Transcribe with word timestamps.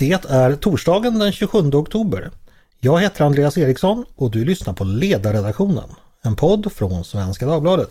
Det 0.00 0.24
är 0.30 0.56
torsdagen 0.56 1.18
den 1.18 1.32
27 1.32 1.58
oktober. 1.58 2.30
Jag 2.80 3.00
heter 3.00 3.24
Andreas 3.24 3.58
Eriksson 3.58 4.04
och 4.16 4.30
du 4.30 4.44
lyssnar 4.44 4.74
på 4.74 4.84
Ledarredaktionen, 4.84 5.90
en 6.22 6.36
podd 6.36 6.72
från 6.72 7.04
Svenska 7.04 7.46
Dagbladet. 7.46 7.90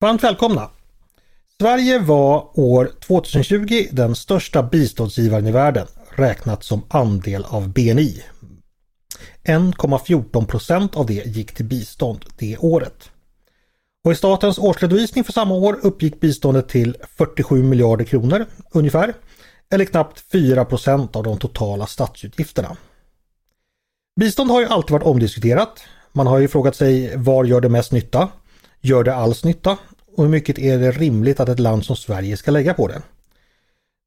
Varmt 0.00 0.24
välkomna! 0.24 0.70
Sverige 1.60 1.98
var 1.98 2.60
år 2.60 2.90
2020 3.06 3.86
den 3.92 4.14
största 4.14 4.62
biståndsgivaren 4.62 5.46
i 5.46 5.52
världen 5.52 5.86
räknat 6.16 6.64
som 6.64 6.82
andel 6.88 7.44
av 7.44 7.68
BNI. 7.68 8.22
1,14 9.44 10.46
procent 10.46 10.96
av 10.96 11.06
det 11.06 11.26
gick 11.26 11.54
till 11.54 11.64
bistånd 11.64 12.24
det 12.38 12.58
året. 12.58 13.10
Och 14.04 14.12
i 14.12 14.14
statens 14.14 14.58
årsredovisning 14.58 15.24
för 15.24 15.32
samma 15.32 15.54
år 15.54 15.78
uppgick 15.82 16.20
biståndet 16.20 16.68
till 16.68 16.96
47 17.16 17.62
miljarder 17.62 18.04
kronor 18.04 18.46
ungefär, 18.70 19.14
eller 19.70 19.84
knappt 19.84 20.24
4 20.32 20.64
procent 20.64 21.16
av 21.16 21.22
de 21.22 21.38
totala 21.38 21.86
statsutgifterna. 21.86 22.76
Bistånd 24.20 24.50
har 24.50 24.60
ju 24.60 24.66
alltid 24.66 24.90
varit 24.90 25.06
omdiskuterat. 25.06 25.80
Man 26.12 26.26
har 26.26 26.38
ju 26.38 26.48
frågat 26.48 26.76
sig 26.76 27.16
var 27.16 27.44
gör 27.44 27.60
det 27.60 27.68
mest 27.68 27.92
nytta? 27.92 28.28
Gör 28.80 29.04
det 29.04 29.14
alls 29.14 29.44
nytta? 29.44 29.78
Och 30.16 30.24
hur 30.24 30.30
mycket 30.30 30.58
är 30.58 30.78
det 30.78 30.92
rimligt 30.92 31.40
att 31.40 31.48
ett 31.48 31.58
land 31.58 31.84
som 31.84 31.96
Sverige 31.96 32.36
ska 32.36 32.50
lägga 32.50 32.74
på 32.74 32.88
det? 32.88 33.02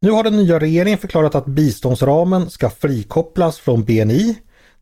Nu 0.02 0.12
har 0.12 0.23
den 0.23 0.38
nya 0.38 0.59
regeringen 0.59 0.98
förklarat 0.98 1.35
att 1.35 1.45
biståndsramen 1.45 2.49
ska 2.49 2.70
frikopplas 2.70 3.59
från 3.59 3.84
BNI, 3.84 4.35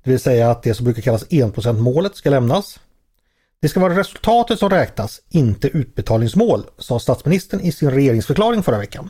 det 0.04 0.10
vill 0.10 0.20
säga 0.20 0.52
att 0.52 0.64
det 0.64 0.74
som 0.74 0.84
brukar 0.84 1.02
kallas 1.02 1.26
1 1.30 1.76
målet 1.76 2.16
ska 2.16 2.30
lämnas. 2.30 2.80
Det 3.60 3.70
ska 3.70 3.80
vara 3.80 4.00
resultatet 4.00 4.60
som 4.60 4.70
räknas, 4.70 5.22
inte 5.30 5.68
utbetalningsmål, 5.68 6.66
sa 6.78 7.00
statsministern 7.00 7.60
i 7.60 7.72
sin 7.72 7.92
regeringsförklaring 7.92 8.64
förra 8.64 8.78
veckan. 8.78 9.10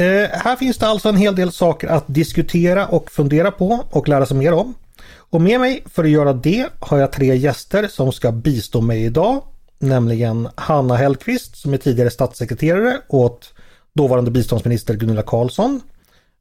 Eh, 0.00 0.30
här 0.30 0.56
finns 0.56 0.78
det 0.78 0.86
alltså 0.86 1.08
en 1.08 1.16
hel 1.16 1.36
del 1.36 1.52
saker 1.52 1.88
att 1.88 2.04
diskutera 2.06 2.86
och 2.86 3.10
fundera 3.10 3.50
på 3.50 3.84
och 3.90 4.08
lära 4.08 4.26
sig 4.26 4.36
mer 4.36 4.52
om. 4.52 4.74
Och 5.12 5.40
med 5.40 5.60
mig 5.60 5.82
för 5.86 6.04
att 6.04 6.10
göra 6.10 6.32
det 6.32 6.66
har 6.78 6.98
jag 6.98 7.12
tre 7.12 7.36
gäster 7.36 7.88
som 7.88 8.12
ska 8.12 8.32
bistå 8.32 8.80
mig 8.80 9.04
idag. 9.04 9.42
Nämligen 9.78 10.48
Hanna 10.54 10.96
Hellqvist 10.96 11.56
som 11.56 11.74
är 11.74 11.78
tidigare 11.78 12.10
statssekreterare 12.10 13.00
åt 13.08 13.52
dåvarande 13.92 14.30
biståndsminister 14.30 14.94
Gunilla 14.94 15.22
Carlsson. 15.22 15.80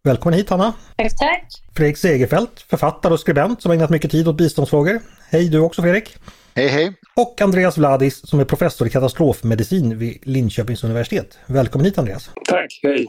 Välkommen 0.03 0.38
hit 0.38 0.50
Hanna! 0.50 0.73
Tack, 0.95 1.17
tack! 1.17 1.45
Fredrik 1.75 1.97
Segerfeldt, 1.97 2.61
författare 2.61 3.14
och 3.14 3.19
skribent 3.19 3.61
som 3.61 3.72
ägnat 3.72 3.89
mycket 3.89 4.11
tid 4.11 4.28
åt 4.28 4.38
biståndsfrågor. 4.38 5.00
Hej 5.30 5.50
du 5.50 5.59
också 5.59 5.81
Fredrik! 5.81 6.17
Hej 6.55 6.67
hej! 6.67 6.94
Och 7.16 7.42
Andreas 7.42 7.78
Vladis 7.78 8.27
som 8.27 8.39
är 8.39 8.45
professor 8.45 8.88
i 8.88 8.89
katastrofmedicin 8.89 9.97
vid 9.97 10.17
Linköpings 10.23 10.83
universitet. 10.83 11.38
Välkommen 11.45 11.86
hit 11.86 11.97
Andreas! 11.97 12.30
Tack, 12.45 12.80
hej! 12.83 13.08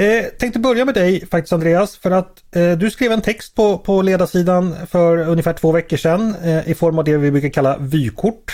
Eh, 0.00 0.24
tänkte 0.24 0.58
börja 0.58 0.84
med 0.84 0.94
dig 0.94 1.26
faktiskt 1.26 1.52
Andreas 1.52 1.96
för 1.96 2.10
att 2.10 2.56
eh, 2.56 2.72
du 2.72 2.90
skrev 2.90 3.12
en 3.12 3.22
text 3.22 3.54
på, 3.54 3.78
på 3.78 4.02
ledarsidan 4.02 4.86
för 4.86 5.28
ungefär 5.28 5.52
två 5.52 5.72
veckor 5.72 5.96
sedan 5.96 6.34
eh, 6.44 6.68
i 6.68 6.74
form 6.74 6.98
av 6.98 7.04
det 7.04 7.16
vi 7.16 7.30
brukar 7.30 7.48
kalla 7.48 7.78
vykort. 7.78 8.52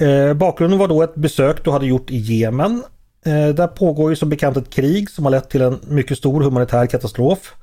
Eh, 0.00 0.34
bakgrunden 0.34 0.78
var 0.78 0.88
då 0.88 1.02
ett 1.02 1.14
besök 1.14 1.64
du 1.64 1.70
hade 1.70 1.86
gjort 1.86 2.10
i 2.10 2.16
Jemen. 2.16 2.82
Eh, 3.28 3.54
där 3.54 3.66
pågår 3.66 4.10
ju 4.10 4.16
som 4.16 4.28
bekant 4.28 4.56
ett 4.56 4.70
krig 4.70 5.10
som 5.10 5.24
har 5.24 5.30
lett 5.30 5.50
till 5.50 5.62
en 5.62 5.80
mycket 5.88 6.18
stor 6.18 6.40
humanitär 6.40 6.86
katastrof. 6.86 7.54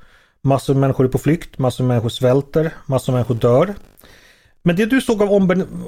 Massor 0.42 0.74
av 0.74 0.80
människor 0.80 1.04
är 1.04 1.08
på 1.08 1.18
flykt, 1.18 1.58
massor 1.58 1.84
av 1.84 1.88
människor 1.88 2.08
svälter, 2.08 2.74
massor 2.86 3.12
av 3.12 3.14
människor 3.14 3.34
dör. 3.34 3.74
Men 4.62 4.76
det 4.76 4.86
du 4.86 5.00
såg 5.00 5.22
av 5.22 5.32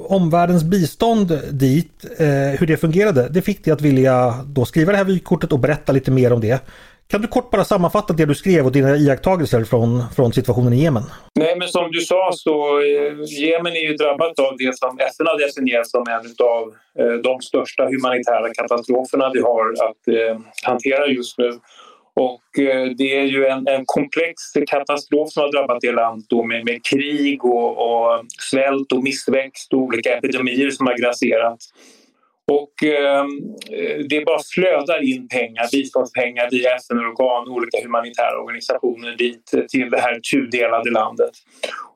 omvärldens 0.07 0.63
bistånd 0.63 1.39
dit, 1.51 2.05
eh, 2.17 2.27
hur 2.59 2.67
det 2.67 2.77
fungerade, 2.77 3.29
det 3.29 3.41
fick 3.41 3.63
dig 3.63 3.73
att 3.73 3.81
vilja 3.81 4.33
då 4.45 4.65
skriva 4.65 4.91
det 4.91 4.97
här 4.97 5.05
vykortet 5.05 5.51
och 5.51 5.59
berätta 5.59 5.91
lite 5.91 6.11
mer 6.11 6.33
om 6.33 6.41
det. 6.41 6.63
Kan 7.07 7.21
du 7.21 7.27
kort 7.27 7.51
bara 7.51 7.65
sammanfatta 7.65 8.13
det 8.13 8.25
du 8.25 8.35
skrev 8.35 8.65
och 8.65 8.71
dina 8.71 8.97
iakttagelser 8.97 9.63
från, 9.63 10.03
från 10.15 10.33
situationen 10.33 10.73
i 10.73 10.83
Jemen? 10.83 11.03
Nej, 11.39 11.55
men 11.59 11.67
som 11.67 11.91
du 11.91 12.01
sa 12.01 12.29
så 12.33 12.79
eh, 12.79 13.13
Jemen 13.39 13.73
är 13.73 13.89
ju 13.89 13.93
drabbat 13.93 14.39
av 14.39 14.57
det 14.57 14.77
som 14.77 14.99
FN 14.99 15.27
har 15.27 15.39
definierat 15.39 15.87
som 15.87 16.03
en 16.07 16.47
av 16.47 16.73
eh, 16.99 17.13
de 17.13 17.41
största 17.41 17.85
humanitära 17.85 18.53
katastroferna 18.53 19.31
vi 19.33 19.41
har 19.41 19.71
att 19.71 20.07
eh, 20.07 20.39
hantera 20.63 21.07
just 21.07 21.37
nu. 21.37 21.59
Och 22.13 22.59
eh, 22.59 22.85
det 22.97 23.15
är 23.15 23.23
ju 23.23 23.45
en, 23.45 23.67
en, 23.67 23.83
komplex 23.85 24.35
katastrof 24.67 25.29
som 25.31 25.43
har 25.43 25.51
drabbat 25.51 25.81
det 25.81 25.91
landet 25.91 26.45
med, 26.45 26.65
med 26.65 26.85
krig 26.85 27.45
och, 27.45 27.69
och 27.87 28.25
svält 28.51 28.91
och 28.91 29.03
missväxt 29.03 29.73
och 29.73 29.79
olika 29.79 30.17
epidemier 30.17 30.69
som 30.69 30.87
har 30.87 30.97
grasserat. 30.97 31.59
Och 32.49 32.83
ehm, 32.83 33.29
eh, 33.71 33.97
det 34.09 34.25
bara 34.25 34.39
flödar 34.53 35.03
in 35.13 35.27
pengar, 35.27 35.67
biståndspengar 35.71 36.49
via 36.51 36.75
FN-organ 36.75 37.47
och 37.47 37.55
olika 37.55 37.77
humanitära 37.83 38.41
organisationer 38.41 39.15
dit 39.15 39.53
till 39.69 39.89
det 39.89 39.99
här 39.99 40.19
tudelade 40.31 40.91
landet. 40.91 41.31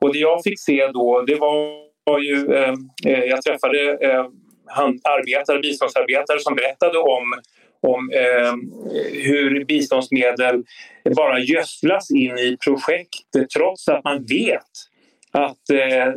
Och 0.00 0.12
det 0.12 0.18
jag 0.18 0.42
fick 0.42 0.60
se 0.60 0.86
då, 0.86 1.22
det 1.26 1.34
var, 1.34 2.18
ju... 2.18 2.54
Eh, 2.54 2.74
eh 3.06 3.24
jag 3.24 3.42
träffade 3.42 3.98
eh, 4.00 4.26
arbetare, 5.02 5.58
biståndsarbetare 5.58 6.40
som 6.40 6.54
berättade 6.54 6.98
om 6.98 7.34
om 7.86 8.10
eh, 8.12 8.52
hur 9.12 9.64
biståndsmedel 9.64 10.64
bara 11.16 11.38
gödslas 11.38 12.10
in 12.10 12.38
i 12.38 12.56
projekt 12.64 13.50
trots 13.56 13.88
att 13.88 14.04
man 14.04 14.24
vet 14.24 14.72
att 15.38 15.70
eh, 15.70 16.12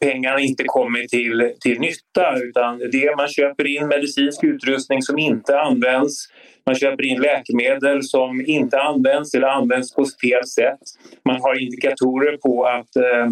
pengarna 0.00 0.40
inte 0.40 0.64
kommer 0.66 1.06
till, 1.06 1.52
till 1.60 1.80
nytta 1.80 2.38
utan 2.42 2.78
det 2.78 3.16
man 3.16 3.28
köper 3.28 3.66
in 3.66 3.88
medicinsk 3.88 4.44
utrustning 4.44 5.02
som 5.02 5.18
inte 5.18 5.60
används. 5.60 6.28
Man 6.66 6.74
köper 6.74 7.04
in 7.04 7.20
läkemedel 7.20 8.02
som 8.02 8.44
inte 8.46 8.80
används 8.80 9.34
eller 9.34 9.48
används 9.48 9.94
på 9.94 10.04
fel 10.22 10.46
sätt. 10.46 10.80
Man 11.24 11.40
har 11.40 11.62
indikatorer 11.62 12.36
på 12.36 12.64
att 12.64 12.96
eh, 12.96 13.26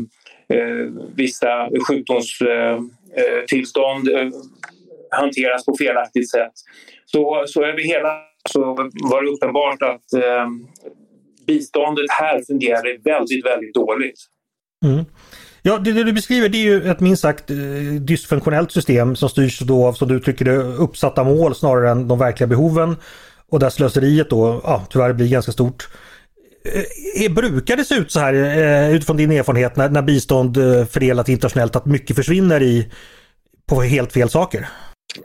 eh 0.59 0.87
vissa 1.17 1.69
sjukdomstillstånd 1.89 4.09
eh, 4.09 4.15
eh, 4.15 4.23
eh, 4.23 4.29
hanteras 5.11 5.65
på 5.65 5.77
felaktigt 5.79 6.31
sätt. 6.31 6.53
Så, 7.07 7.45
så 7.47 7.65
över 7.65 7.83
hela 7.83 8.19
så 8.51 8.61
var 9.11 9.23
det 9.23 9.31
uppenbart 9.31 9.83
att 9.83 10.13
eh, 10.13 10.47
biståndet 11.47 12.07
här 12.21 12.43
fungerar 12.47 13.05
väldigt, 13.05 13.47
väldigt 13.47 13.75
dåligt. 13.75 14.21
Mm. 14.85 15.05
Ja, 15.63 15.79
det, 15.79 15.93
det, 15.93 16.05
du 16.05 16.13
beskriver 16.13 16.49
det 16.49 16.59
är 16.59 16.63
ju 16.63 16.91
ett 16.91 17.01
minst 17.01 17.23
sagt 17.23 17.51
eh, 17.51 17.57
dysfunktionellt 18.01 18.73
system 18.73 19.17
som 19.17 19.29
styrs 19.29 19.59
då 19.59 19.87
av, 19.87 19.93
som 19.93 20.09
du 20.09 20.21
tycker 20.21 20.45
det, 20.45 20.57
uppsatta 20.57 21.25
mål 21.25 21.55
snarare 21.55 21.91
än 21.91 22.09
de 22.09 22.19
verkliga 22.19 22.47
behoven. 22.47 22.97
Och 23.51 23.59
där 23.59 23.71
slöseriet 23.71 24.31
då 24.31 24.61
ja, 24.65 24.87
tyvärr 24.91 25.13
blir 25.13 25.29
ganska 25.29 25.53
stort. 25.53 25.89
Eh, 26.65 27.25
eh, 27.25 27.33
brukar 27.33 27.77
det 27.77 27.85
se 27.85 27.95
ut 27.95 28.13
så 28.13 28.21
här 28.21 28.35
utifrån 28.91 29.17
din 29.17 29.33
erfarenhet 29.33 29.77
när, 29.77 29.89
när 29.89 30.03
bistånd 30.03 30.57
fördelat 30.91 31.29
internationellt 31.29 31.77
att 31.77 31.87
mycket 31.87 32.17
försvinner 32.17 32.63
i 32.63 32.93
på 33.67 33.83
helt 33.83 34.13
fel 34.13 34.31
saker? 34.31 34.69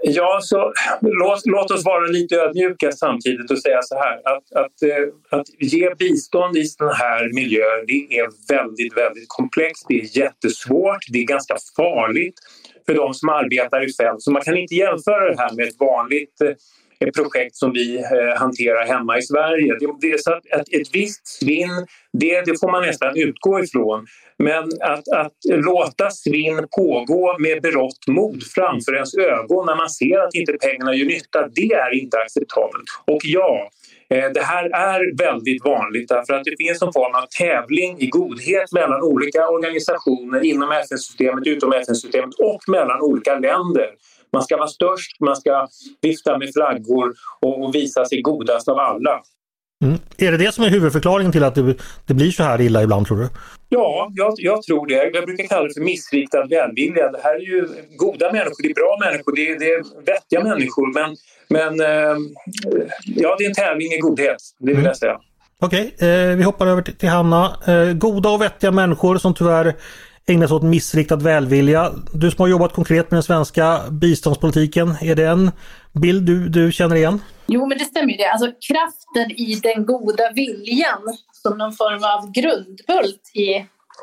Ja, 0.02 0.40
så 0.42 0.74
låt, 1.02 1.42
låt 1.46 1.72
oss 1.72 1.86
vara 1.86 2.08
lite 2.08 2.36
ödmjuka 2.36 2.92
samtidigt 2.92 3.52
och 3.52 3.60
säga 3.60 3.82
så 3.82 3.96
här 3.96 4.16
att, 4.16 4.66
att, 4.66 4.84
eh, 4.84 5.40
att 5.40 5.48
ge 5.60 5.96
bistånd 5.96 6.58
i 6.58 6.66
sådana 6.66 6.94
här 6.94 7.34
miljöer 7.34 7.86
det 7.88 8.18
är 8.20 8.56
väldigt, 8.56 8.98
väldigt 8.98 9.26
komplext. 9.28 9.86
Det 9.88 10.00
är 10.00 10.18
jättesvårt, 10.18 11.06
det 11.10 11.20
är 11.20 11.26
ganska 11.26 11.56
farligt 11.78 12.36
för 12.86 12.94
de 12.94 13.14
som 13.14 13.30
arbetar 13.30 13.90
i 13.90 13.94
fält. 13.94 14.22
Så 14.22 14.32
man 14.32 14.42
kan 14.42 14.58
inte 14.58 14.76
jämföra 14.76 15.30
det 15.30 15.38
här 15.38 15.56
med 15.56 15.68
ett 15.68 15.80
vanligt 15.80 16.42
eh, 16.42 16.52
projekt 17.16 17.56
som 17.56 17.74
vi 17.74 17.98
eh, 17.98 18.40
hanterar 18.40 18.86
hemma 18.86 19.18
i 19.18 19.22
Sverige. 19.22 19.78
Det, 20.02 20.12
är 20.12 20.18
så 20.18 20.34
att 20.34 20.46
ett, 20.46 20.74
ett 20.82 20.88
visst 20.94 21.28
svinn, 21.28 21.88
det, 22.14 22.42
det 22.42 22.60
får 22.60 22.72
man 22.72 22.82
nästan 22.82 23.18
utgå 23.18 23.60
ifrån. 23.60 24.06
Men 24.38 24.64
att, 24.82 25.08
att 25.08 25.38
låta 25.50 26.10
svinn 26.10 26.68
pågå 26.78 27.38
med 27.40 27.62
berått 27.62 28.08
mod 28.08 28.44
framför 28.56 28.96
ens 28.96 29.16
ögon 29.16 29.66
när 29.66 29.76
man 29.76 29.90
ser 29.90 30.20
att 30.20 30.34
inte 30.36 30.54
pengarna 30.54 30.96
gör 30.96 31.06
nytta, 31.06 31.48
det 31.48 31.74
är 31.74 32.02
inte 32.02 32.18
acceptabelt. 32.18 32.90
Och 33.06 33.22
ja, 33.24 33.70
eh, 34.10 34.32
det 34.34 34.42
här 34.42 34.66
är 34.66 35.18
väldigt 35.18 35.66
vanligt 35.66 36.08
därför 36.10 36.34
att 36.34 36.44
det 36.44 36.56
finns 36.58 36.82
en 36.82 36.94
form 36.94 37.16
av 37.16 37.26
tävling 37.40 38.00
i 38.00 38.08
godhet 38.08 38.72
mellan 38.72 39.02
olika 39.02 39.50
organisationer 39.50 40.46
inom 40.46 40.72
FN-systemet, 40.72 41.48
utom 41.48 41.74
FN-systemet 41.74 42.34
och 42.40 42.62
mellan 42.68 43.02
olika 43.02 43.34
länder. 43.34 43.90
Man 44.34 44.44
ska 44.44 44.58
vara 44.58 44.68
störst, 44.68 45.20
man 45.20 45.36
ska 45.36 45.68
vifta 46.02 46.38
med 46.38 46.54
flaggor 46.54 47.14
och 47.42 47.76
visa 47.76 48.06
sig 48.06 48.22
godast 48.22 48.68
av 48.68 48.80
alla. 48.80 49.22
Mm. 49.84 50.00
Är 50.18 50.32
det 50.32 50.38
det 50.38 50.54
som 50.54 50.64
är 50.64 50.70
huvudförklaringen 50.70 51.32
till 51.32 51.44
att 51.44 51.56
det, 51.56 51.76
det 52.08 52.14
blir 52.14 52.32
så 52.32 52.44
här 52.44 52.62
illa 52.62 52.84
ibland 52.84 53.08
tror 53.08 53.18
du? 53.18 53.30
Ja, 53.70 54.12
jag, 54.14 54.34
jag, 54.38 54.64
tror 54.64 54.88
det. 54.88 55.12
Jag 55.14 55.26
brukar 55.26 55.48
kalla 55.48 55.68
det 55.68 55.74
för 55.74 55.82
missriktad 55.82 56.46
välvilja. 56.46 57.12
Det 57.12 57.20
här 57.24 57.36
är 57.36 57.40
ju 57.40 57.68
goda 57.98 58.32
människor, 58.32 58.64
det 58.64 58.70
är 58.70 58.74
bra 58.74 58.98
människor, 59.00 59.36
det 59.36 59.50
är, 59.50 59.60
det 59.60 59.74
är 59.74 60.06
vettiga 60.06 60.44
människor. 60.44 60.94
Men, 60.94 61.16
men 61.50 61.80
eh, 61.80 62.18
ja, 63.06 63.36
det 63.38 63.44
är 63.44 63.48
en 63.48 63.54
tävling 63.54 63.92
i 63.92 63.98
godhet, 63.98 64.38
det 64.60 64.66
vill 64.66 64.76
mm. 64.76 64.86
jag 64.86 64.98
säga. 64.98 65.20
Okej, 65.60 65.94
okay, 65.96 66.10
eh, 66.10 66.36
vi 66.36 66.44
hoppar 66.44 66.68
över 66.68 66.82
till, 66.82 66.96
till 66.96 67.10
Hanna. 67.10 67.58
Eh, 67.68 67.94
goda 67.94 68.30
och 68.30 68.42
vettiga 68.42 68.72
människor 68.72 69.18
som 69.18 69.34
tyvärr 69.34 69.76
ägna 70.28 70.48
sig 70.48 70.56
åt 70.56 70.64
missriktad 70.64 71.16
välvilja. 71.16 71.92
Du 72.14 72.32
som 72.32 72.42
har 72.42 72.48
jobbat 72.48 72.74
konkret 72.74 73.12
med 73.12 73.18
den 73.18 73.24
svenska 73.24 73.82
biståndspolitiken, 73.92 74.96
är 75.02 75.16
det 75.16 75.28
en 75.28 75.52
bild 75.92 76.24
du, 76.26 76.50
du 76.50 76.72
känner 76.72 76.96
igen? 76.96 77.22
Jo, 77.48 77.66
men 77.66 77.78
det 77.78 77.86
stämmer 77.86 78.12
ju 78.12 78.18
det. 78.18 78.32
Alltså 78.32 78.48
kraften 78.48 79.32
i 79.32 79.60
den 79.64 79.86
goda 79.86 80.32
viljan 80.36 81.18
som 81.32 81.58
någon 81.58 81.74
form 81.74 82.04
av 82.04 82.32
grundbult 82.32 83.32
i, 83.34 83.50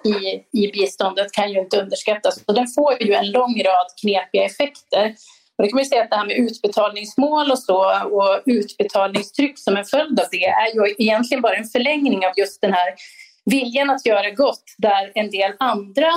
i, 0.09 0.19
i 0.53 0.73
biståndet 0.73 1.33
kan 1.33 1.53
ju 1.53 1.61
inte 1.61 1.83
underskattas. 1.83 2.43
Och 2.47 2.55
den 2.55 2.67
får 2.69 3.03
ju 3.03 3.13
en 3.13 3.31
lång 3.31 3.63
rad 3.65 3.87
knepiga 4.03 4.45
effekter. 4.45 5.15
Och 5.57 5.65
det 5.65 5.69
kan 5.69 5.77
man 5.77 5.85
säga 5.85 6.03
att 6.03 6.11
det 6.11 6.17
här 6.17 6.27
med 6.27 6.37
utbetalningsmål 6.37 7.51
och 7.51 7.59
så 7.59 7.79
och 8.17 8.43
utbetalningstryck 8.47 9.59
som 9.59 9.77
en 9.77 9.85
följd 9.85 10.21
av 10.21 10.27
det 10.31 10.45
är 10.45 10.75
ju 10.75 10.95
egentligen 10.99 11.43
bara 11.43 11.55
en 11.55 11.65
förlängning 11.65 12.27
av 12.27 12.33
just 12.37 12.61
den 12.61 12.73
här 12.73 12.95
viljan 13.51 13.91
att 13.91 14.07
göra 14.07 14.31
gott 14.31 14.65
där 14.79 15.13
en 15.15 15.31
del 15.31 15.53
andra 15.59 16.11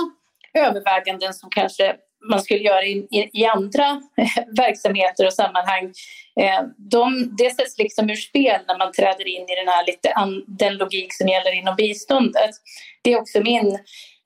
överväganden 0.58 1.34
som 1.34 1.50
kanske 1.50 1.96
man 2.30 2.42
skulle 2.42 2.60
göra 2.60 2.82
i, 2.82 3.06
i, 3.10 3.30
i 3.32 3.46
andra 3.46 4.02
eh, 4.16 4.44
verksamheter 4.56 5.26
och 5.26 5.32
sammanhang 5.32 5.92
eh, 6.40 6.62
de, 6.76 7.36
det 7.38 7.50
sätts 7.50 7.78
liksom 7.78 8.10
ur 8.10 8.14
spel 8.14 8.60
när 8.68 8.78
man 8.78 8.92
träder 8.92 9.28
in 9.28 9.42
i 9.42 9.54
den 9.54 9.68
här 9.68 9.86
lite 9.86 10.12
an, 10.12 10.44
den 10.46 10.76
logik 10.76 11.14
som 11.14 11.28
gäller 11.28 11.52
inom 11.52 11.76
biståndet. 11.76 12.50
Det 13.02 13.12
är 13.12 13.20
också 13.20 13.40
min 13.40 13.78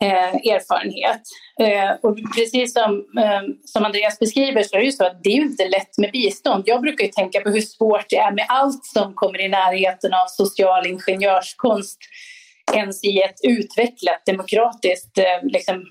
eh, 0.03 0.53
erfarenhet. 0.55 1.23
Eh, 1.61 1.91
och 2.03 2.17
precis 2.37 2.73
som, 2.73 3.07
eh, 3.19 3.43
som 3.65 3.85
Andreas 3.85 4.19
beskriver 4.19 4.63
så 4.63 4.77
är 4.77 4.81
det 4.81 4.87
ju 4.87 4.93
så 4.93 5.05
att 5.05 5.25
det 5.25 5.31
är 5.31 5.37
inte 5.37 5.69
lätt 5.69 5.99
med 5.99 6.13
bistånd. 6.13 6.63
Jag 6.67 6.81
brukar 6.81 7.05
ju 7.05 7.11
tänka 7.11 7.41
på 7.41 7.51
hur 7.51 7.61
svårt 7.61 8.07
det 8.09 8.17
är 8.17 8.33
med 8.33 8.47
allt 8.49 8.85
som 8.85 9.15
kommer 9.15 9.41
i 9.41 9.49
närheten 9.49 10.15
av 10.15 10.27
social 10.27 10.87
ingenjörskonst 10.87 11.99
ens 12.79 13.05
i 13.05 13.21
ett 13.21 13.41
utvecklat 13.43 14.23
demokratiskt 14.27 15.19
eh, 15.19 15.25
liksom, 15.43 15.85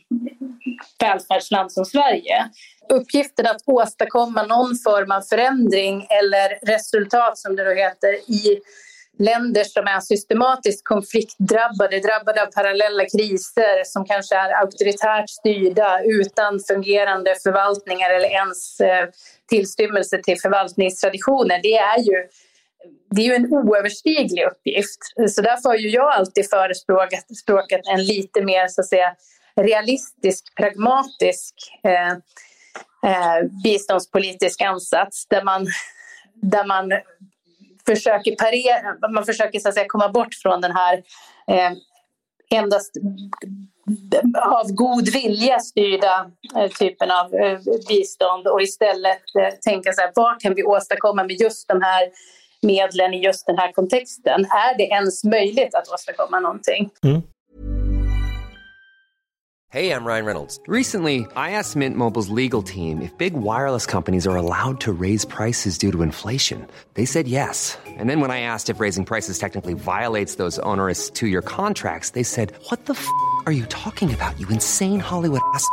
välfärdsland 0.99 1.71
som 1.71 1.85
Sverige. 1.85 2.49
Uppgiften 2.89 3.47
att 3.47 3.61
åstadkomma 3.65 4.43
någon 4.43 4.75
form 4.77 5.11
av 5.11 5.21
förändring 5.21 6.07
eller 6.09 6.65
resultat 6.73 7.37
som 7.37 7.55
det 7.55 7.63
då 7.63 7.71
heter 7.71 8.13
i 8.31 8.59
länder 9.19 9.63
som 9.63 9.87
är 9.87 9.99
systematiskt 9.99 10.83
konfliktdrabbade, 10.83 11.99
drabbade 11.99 12.41
av 12.43 12.45
parallella 12.45 13.03
kriser 13.03 13.83
som 13.83 14.05
kanske 14.05 14.35
är 14.35 14.61
auktoritärt 14.61 15.29
styrda 15.29 16.01
utan 16.03 16.59
fungerande 16.67 17.35
förvaltningar 17.43 18.09
eller 18.09 18.29
ens 18.29 18.79
eh, 18.79 19.07
tillstymmelse 19.49 20.21
till 20.23 20.39
förvaltningstraditioner. 20.39 21.59
Det 21.63 21.77
är 21.77 21.99
ju 21.99 22.27
det 23.15 23.21
är 23.21 23.25
ju 23.25 23.33
en 23.33 23.53
oöverstiglig 23.53 24.43
uppgift. 24.43 24.99
Så 25.29 25.41
därför 25.41 25.69
har 25.69 25.75
ju 25.75 25.89
jag 25.89 26.13
alltid 26.13 26.49
förespråkat 26.49 27.81
en 27.93 28.05
lite 28.05 28.41
mer 28.41 28.67
så 28.67 28.81
att 28.81 28.87
säga, 28.87 29.15
realistisk, 29.61 30.55
pragmatisk 30.55 31.53
eh, 31.83 32.11
eh, 33.11 33.45
biståndspolitisk 33.63 34.61
ansats 34.61 35.27
där 35.27 35.43
man, 35.43 35.67
där 36.41 36.65
man 36.65 36.91
försöker 37.85 38.35
parera, 38.35 39.09
man 39.13 39.25
försöker 39.25 39.59
så 39.59 39.69
att 39.69 39.75
säga, 39.75 39.85
komma 39.87 40.09
bort 40.09 40.33
från 40.43 40.61
den 40.61 40.71
här 40.71 41.03
eh, 41.47 41.71
endast 42.49 42.91
av 44.45 44.71
god 44.71 45.09
vilja 45.13 45.59
styrda 45.59 46.31
eh, 46.55 46.71
typen 46.71 47.11
av 47.11 47.33
eh, 47.33 47.59
bistånd 47.87 48.47
och 48.47 48.61
istället 48.61 49.35
eh, 49.39 49.53
tänka 49.61 49.93
så 49.93 50.01
här, 50.01 50.11
vad 50.15 50.41
kan 50.41 50.53
vi 50.55 50.63
åstadkomma 50.63 51.23
med 51.23 51.41
just 51.41 51.67
de 51.67 51.81
här 51.81 52.09
medlen 52.61 53.13
i 53.13 53.23
just 53.23 53.45
den 53.45 53.57
här 53.57 53.71
kontexten. 53.71 54.45
Är 54.45 54.77
det 54.77 54.83
ens 54.83 55.23
möjligt 55.23 55.75
att 55.75 55.93
åstadkomma 55.93 56.39
någonting? 56.39 56.89
Mm. 57.03 57.21
Hej, 59.69 59.87
jag 59.87 60.07
Ryan 60.07 60.25
Reynolds. 60.25 60.59
Recently, 60.67 61.15
I 61.35 61.51
asked 61.51 61.75
Mint 61.75 61.97
Mobiles 61.97 62.29
legal 62.29 62.63
team 62.63 63.01
if 63.01 63.17
big 63.17 63.33
wireless 63.33 63.85
companies 63.85 64.27
are 64.27 64.37
allowed 64.37 64.79
to 64.79 64.93
raise 64.93 65.27
prices 65.27 65.77
due 65.77 65.91
to 65.91 66.03
inflation. 66.03 66.67
They 66.93 67.05
said 67.05 67.27
yes. 67.27 67.77
And 67.99 68.09
then 68.09 68.21
when 68.21 68.31
I 68.31 68.39
asked 68.39 68.69
if 68.75 68.79
raising 68.79 69.05
prices 69.05 69.37
technically 69.37 69.73
violates 69.73 70.35
those 70.35 70.57
onerous 70.59 71.09
two-year 71.09 71.41
contracts, 71.41 72.11
they 72.11 72.23
said, 72.23 72.53
what 72.69 72.85
the 72.85 72.93
f*** 72.93 73.07
are 73.45 73.51
you 73.51 73.65
talking 73.65 74.13
about, 74.13 74.39
you 74.39 74.47
insane 74.49 75.01
Hollywood 75.01 75.41
ass?" 75.53 75.65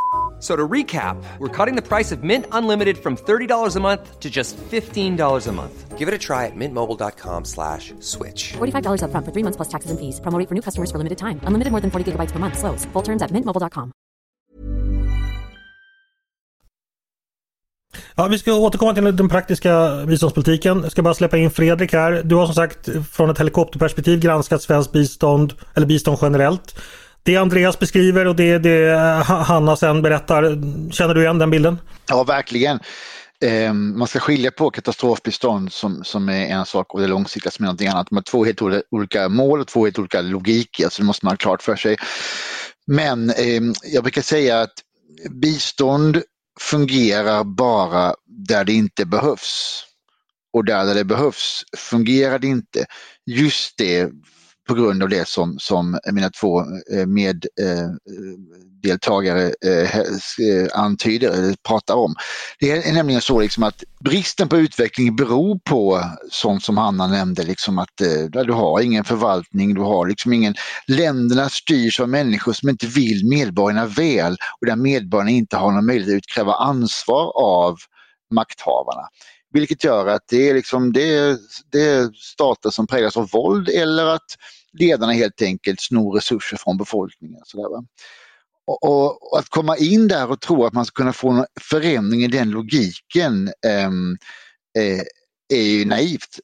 So 0.44 0.54
to 0.54 0.68
recap, 0.72 1.16
we're 1.38 1.48
cutting 1.48 1.74
the 1.74 1.88
price 1.88 2.12
of 2.12 2.22
Mint 2.22 2.44
Unlimited 2.52 2.98
from 2.98 3.16
$30 3.16 3.76
a 3.76 3.80
month 3.80 4.20
to 4.20 4.30
just 4.30 4.58
$15 4.58 5.48
a 5.48 5.52
month. 5.52 5.98
Give 5.98 6.06
it 6.06 6.12
a 6.12 6.18
try 6.18 6.44
at 6.44 6.52
mintmobile.com 6.54 7.46
slash 7.46 7.94
switch. 8.00 8.52
$45 8.52 9.04
up 9.04 9.10
front 9.10 9.24
for 9.24 9.32
three 9.32 9.42
months 9.42 9.56
plus 9.56 9.68
taxes 9.68 9.90
and 9.90 9.98
fees. 9.98 10.20
Promoting 10.20 10.46
for 10.46 10.54
new 10.54 10.60
customers 10.60 10.90
for 10.90 10.98
limited 10.98 11.16
time. 11.16 11.40
Unlimited 11.44 11.70
more 11.70 11.80
than 11.80 11.90
40 11.90 12.12
gigabytes 12.12 12.30
per 12.30 12.38
month. 12.38 12.58
Slows. 12.58 12.84
Full 12.92 13.02
terms 13.02 13.22
at 13.22 13.30
mintmobile.com. 13.30 13.92
Ja, 18.16 18.26
vi 18.26 18.38
ska 18.38 18.52
återkomma 18.52 18.94
till 18.94 19.16
den 19.16 19.28
praktiska 19.28 20.04
biståndspolitiken. 20.06 20.80
Jag 20.82 20.92
ska 20.92 21.02
bara 21.02 21.14
släppa 21.14 21.36
in 21.36 21.50
Fredrik 21.50 21.92
här. 21.92 22.22
Du 22.24 22.34
har 22.34 22.46
som 22.46 22.54
sagt 22.54 22.88
från 23.10 23.30
ett 23.30 23.38
helikopterperspektiv 23.38 24.20
granskat 24.20 24.62
svenskt 24.62 24.92
bistånd, 24.92 25.52
eller 25.74 25.86
bistånd 25.86 26.18
generellt 26.22 26.74
det 27.24 27.36
Andreas 27.36 27.78
beskriver 27.78 28.26
och 28.26 28.36
det, 28.36 28.58
det 28.58 28.90
eh, 28.90 29.22
Hanna 29.22 29.76
sen 29.76 30.02
berättar, 30.02 30.42
känner 30.92 31.14
du 31.14 31.22
igen 31.22 31.38
den 31.38 31.50
bilden? 31.50 31.78
Ja, 32.08 32.24
verkligen. 32.24 32.78
Ehm, 33.40 33.98
man 33.98 34.08
ska 34.08 34.18
skilja 34.18 34.50
på 34.50 34.70
katastrofbistånd 34.70 35.72
som, 35.72 36.04
som 36.04 36.28
är 36.28 36.46
en 36.46 36.66
sak 36.66 36.94
och 36.94 37.00
det 37.00 37.06
långsiktiga 37.06 37.50
som 37.50 37.62
är 37.62 37.66
någonting 37.66 37.88
annat. 37.88 38.06
De 38.10 38.16
har 38.16 38.22
två 38.22 38.44
helt 38.44 38.62
olika 38.90 39.28
mål 39.28 39.60
och 39.60 39.66
två 39.66 39.84
helt 39.84 39.98
olika 39.98 40.20
logiker, 40.20 40.82
så 40.82 40.84
alltså 40.84 41.02
det 41.02 41.06
måste 41.06 41.26
man 41.26 41.32
ha 41.32 41.36
klart 41.36 41.62
för 41.62 41.76
sig. 41.76 41.96
Men 42.86 43.30
eh, 43.30 43.60
jag 43.82 44.02
brukar 44.02 44.22
säga 44.22 44.60
att 44.60 44.74
bistånd 45.30 46.22
fungerar 46.60 47.44
bara 47.44 48.14
där 48.26 48.64
det 48.64 48.72
inte 48.72 49.06
behövs. 49.06 49.84
Och 50.52 50.64
där, 50.64 50.84
där 50.84 50.94
det 50.94 51.04
behövs 51.04 51.64
fungerar 51.76 52.38
det 52.38 52.46
inte. 52.46 52.86
Just 53.26 53.78
det 53.78 54.10
på 54.68 54.74
grund 54.74 55.02
av 55.02 55.08
det 55.08 55.28
som, 55.28 55.58
som 55.58 55.98
mina 56.12 56.30
två 56.30 56.60
eh, 56.60 57.06
meddeltagare 58.82 59.54
eh, 59.66 59.96
eh, 59.96 60.04
antyder 60.74 61.30
eller 61.30 61.54
pratar 61.68 61.94
om. 61.94 62.14
Det 62.58 62.70
är 62.70 62.92
nämligen 62.92 63.20
så 63.20 63.40
liksom 63.40 63.62
att 63.62 63.84
bristen 64.00 64.48
på 64.48 64.56
utveckling 64.56 65.16
beror 65.16 65.58
på 65.58 66.02
sånt 66.30 66.64
som 66.64 66.78
Hanna 66.78 67.06
nämnde, 67.06 67.42
liksom 67.42 67.78
att 67.78 67.94
du 68.46 68.52
har 68.52 68.80
ingen 68.80 69.04
förvaltning, 69.04 69.74
du 69.74 69.80
har 69.80 70.06
liksom 70.06 70.32
ingen... 70.32 70.54
Länderna 70.86 71.48
styrs 71.48 72.00
av 72.00 72.08
människor 72.08 72.52
som 72.52 72.68
inte 72.68 72.86
vill 72.86 73.28
medborgarna 73.28 73.86
väl 73.86 74.36
och 74.60 74.66
där 74.66 74.76
medborgarna 74.76 75.30
inte 75.30 75.56
har 75.56 75.72
någon 75.72 75.86
möjlighet 75.86 76.12
att 76.12 76.18
utkräva 76.18 76.54
ansvar 76.54 77.32
av 77.36 77.76
makthavarna. 78.30 79.08
Vilket 79.54 79.84
gör 79.84 80.06
att 80.06 80.22
det 80.28 80.48
är, 80.48 80.54
liksom, 80.54 80.92
det, 80.92 81.14
är, 81.14 81.38
det 81.72 81.80
är 81.80 82.10
stater 82.14 82.70
som 82.70 82.86
präglas 82.86 83.16
av 83.16 83.30
våld 83.30 83.68
eller 83.68 84.06
att 84.06 84.36
ledarna 84.72 85.12
helt 85.12 85.42
enkelt 85.42 85.80
snor 85.80 86.14
resurser 86.14 86.56
från 86.56 86.76
befolkningen. 86.76 87.40
Sådär, 87.44 87.66
och, 88.66 88.82
och, 88.82 89.32
och, 89.32 89.38
att 89.38 89.48
komma 89.48 89.76
in 89.76 90.08
där 90.08 90.30
och 90.30 90.40
tro 90.40 90.64
att 90.64 90.72
man 90.72 90.86
ska 90.86 90.94
kunna 90.94 91.12
få 91.12 91.30
en 91.30 91.46
förändring 91.60 92.24
i 92.24 92.28
den 92.28 92.50
logiken 92.50 93.52
ehm, 93.66 94.16
eh, 94.78 95.02
är 95.58 95.62
ju 95.62 95.84
naivt. 95.84 96.40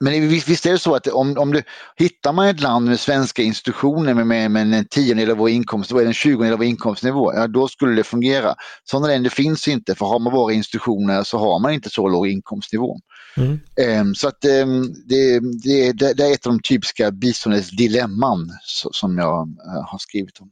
Men 0.00 0.28
visst 0.28 0.66
är 0.66 0.72
det 0.72 0.78
så 0.78 0.94
att 0.94 1.06
om, 1.06 1.38
om 1.38 1.52
du 1.52 1.62
hittar 1.96 2.32
man 2.32 2.48
ett 2.48 2.60
land 2.60 2.88
med 2.88 3.00
svenska 3.00 3.42
institutioner 3.42 4.14
med, 4.14 4.26
med, 4.26 4.50
med 4.50 4.74
en 4.74 4.84
tiondel 4.84 5.30
av 5.30 5.36
vår 5.36 5.50
inkomstnivå, 5.50 6.00
eller 6.00 6.08
en 6.08 6.14
tjugondel 6.14 6.52
av 6.52 6.58
vår 6.58 6.66
inkomstnivå, 6.66 7.34
ja, 7.34 7.46
då 7.46 7.68
skulle 7.68 7.96
det 7.96 8.04
fungera. 8.04 8.54
Sådana 8.84 9.06
länder 9.06 9.30
finns 9.30 9.68
inte 9.68 9.94
för 9.94 10.06
har 10.06 10.18
man 10.18 10.32
våra 10.32 10.52
institutioner 10.52 11.22
så 11.22 11.38
har 11.38 11.58
man 11.58 11.72
inte 11.72 11.90
så 11.90 12.08
låg 12.08 12.28
inkomstnivå. 12.28 12.98
Mm. 13.36 13.60
Um, 14.00 14.14
så 14.14 14.28
att 14.28 14.44
um, 14.44 14.94
det, 15.06 15.40
det, 15.40 15.92
det, 15.92 16.12
det, 16.12 16.26
är 16.26 16.32
ett 16.32 16.46
av 16.46 16.52
de 16.52 16.62
typiska 16.62 17.10
biståndets 17.10 17.70
dilemman 17.70 18.50
som 18.92 19.18
jag 19.18 19.48
uh, 19.48 19.82
har 19.90 19.98
skrivit 19.98 20.40
om. 20.40 20.50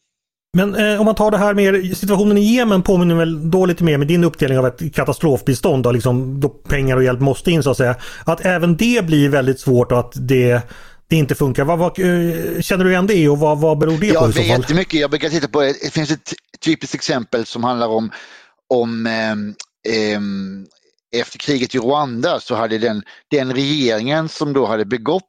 Men 0.52 0.74
eh, 0.74 1.00
om 1.00 1.04
man 1.04 1.14
tar 1.14 1.30
det 1.30 1.38
här 1.38 1.54
med 1.54 1.96
situationen 1.96 2.38
i 2.38 2.54
Jemen 2.54 2.82
påminner 2.82 3.14
väl 3.14 3.50
då 3.50 3.66
lite 3.66 3.84
mer 3.84 3.98
med 3.98 4.08
din 4.08 4.24
uppdelning 4.24 4.58
av 4.58 4.66
ett 4.66 4.94
katastrofbistånd 4.94 5.82
då, 5.82 5.92
liksom, 5.92 6.40
då 6.40 6.48
pengar 6.48 6.96
och 6.96 7.04
hjälp 7.04 7.20
måste 7.20 7.50
in 7.50 7.62
så 7.62 7.70
att 7.70 7.76
säga. 7.76 7.96
Att 8.24 8.44
även 8.44 8.76
det 8.76 9.06
blir 9.06 9.28
väldigt 9.28 9.60
svårt 9.60 9.92
och 9.92 9.98
att 9.98 10.12
det, 10.14 10.62
det 11.08 11.16
inte 11.16 11.34
funkar. 11.34 11.64
Vad, 11.64 11.78
vad, 11.78 11.98
eh, 11.98 12.60
känner 12.60 12.84
du 12.84 12.90
igen 12.90 13.06
det 13.06 13.28
och 13.28 13.38
vad, 13.38 13.60
vad 13.60 13.78
beror 13.78 13.98
det 13.98 14.06
ja, 14.06 14.20
på 14.20 14.28
i 14.28 14.32
så 14.32 14.42
fall? 14.42 14.60
Jättemycket. 14.60 15.00
Jag 15.00 15.10
brukar 15.10 15.28
titta 15.28 15.48
på 15.48 15.60
det. 15.60 15.74
Det 15.82 15.90
finns 15.90 16.10
ett 16.10 16.34
typiskt 16.64 16.94
exempel 16.94 17.46
som 17.46 17.64
handlar 17.64 17.88
om, 17.88 18.10
om 18.68 19.06
eh, 19.06 19.32
eh, 19.94 20.20
efter 21.20 21.38
kriget 21.38 21.74
i 21.74 21.78
Rwanda 21.78 22.40
så 22.40 22.54
hade 22.54 22.78
den, 22.78 23.02
den 23.30 23.54
regeringen 23.54 24.28
som 24.28 24.52
då 24.52 24.66
hade 24.66 24.84
begått 24.84 25.22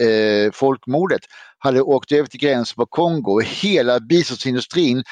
eh, 0.00 0.52
folkmordet 0.52 1.20
hade 1.62 1.82
åkt 1.82 2.12
över 2.12 2.28
till 2.28 2.40
gränsen 2.40 2.76
på 2.76 2.86
Kongo 2.86 3.32
och 3.32 3.42
hela 3.42 4.00
biståndsindustrin 4.00 5.04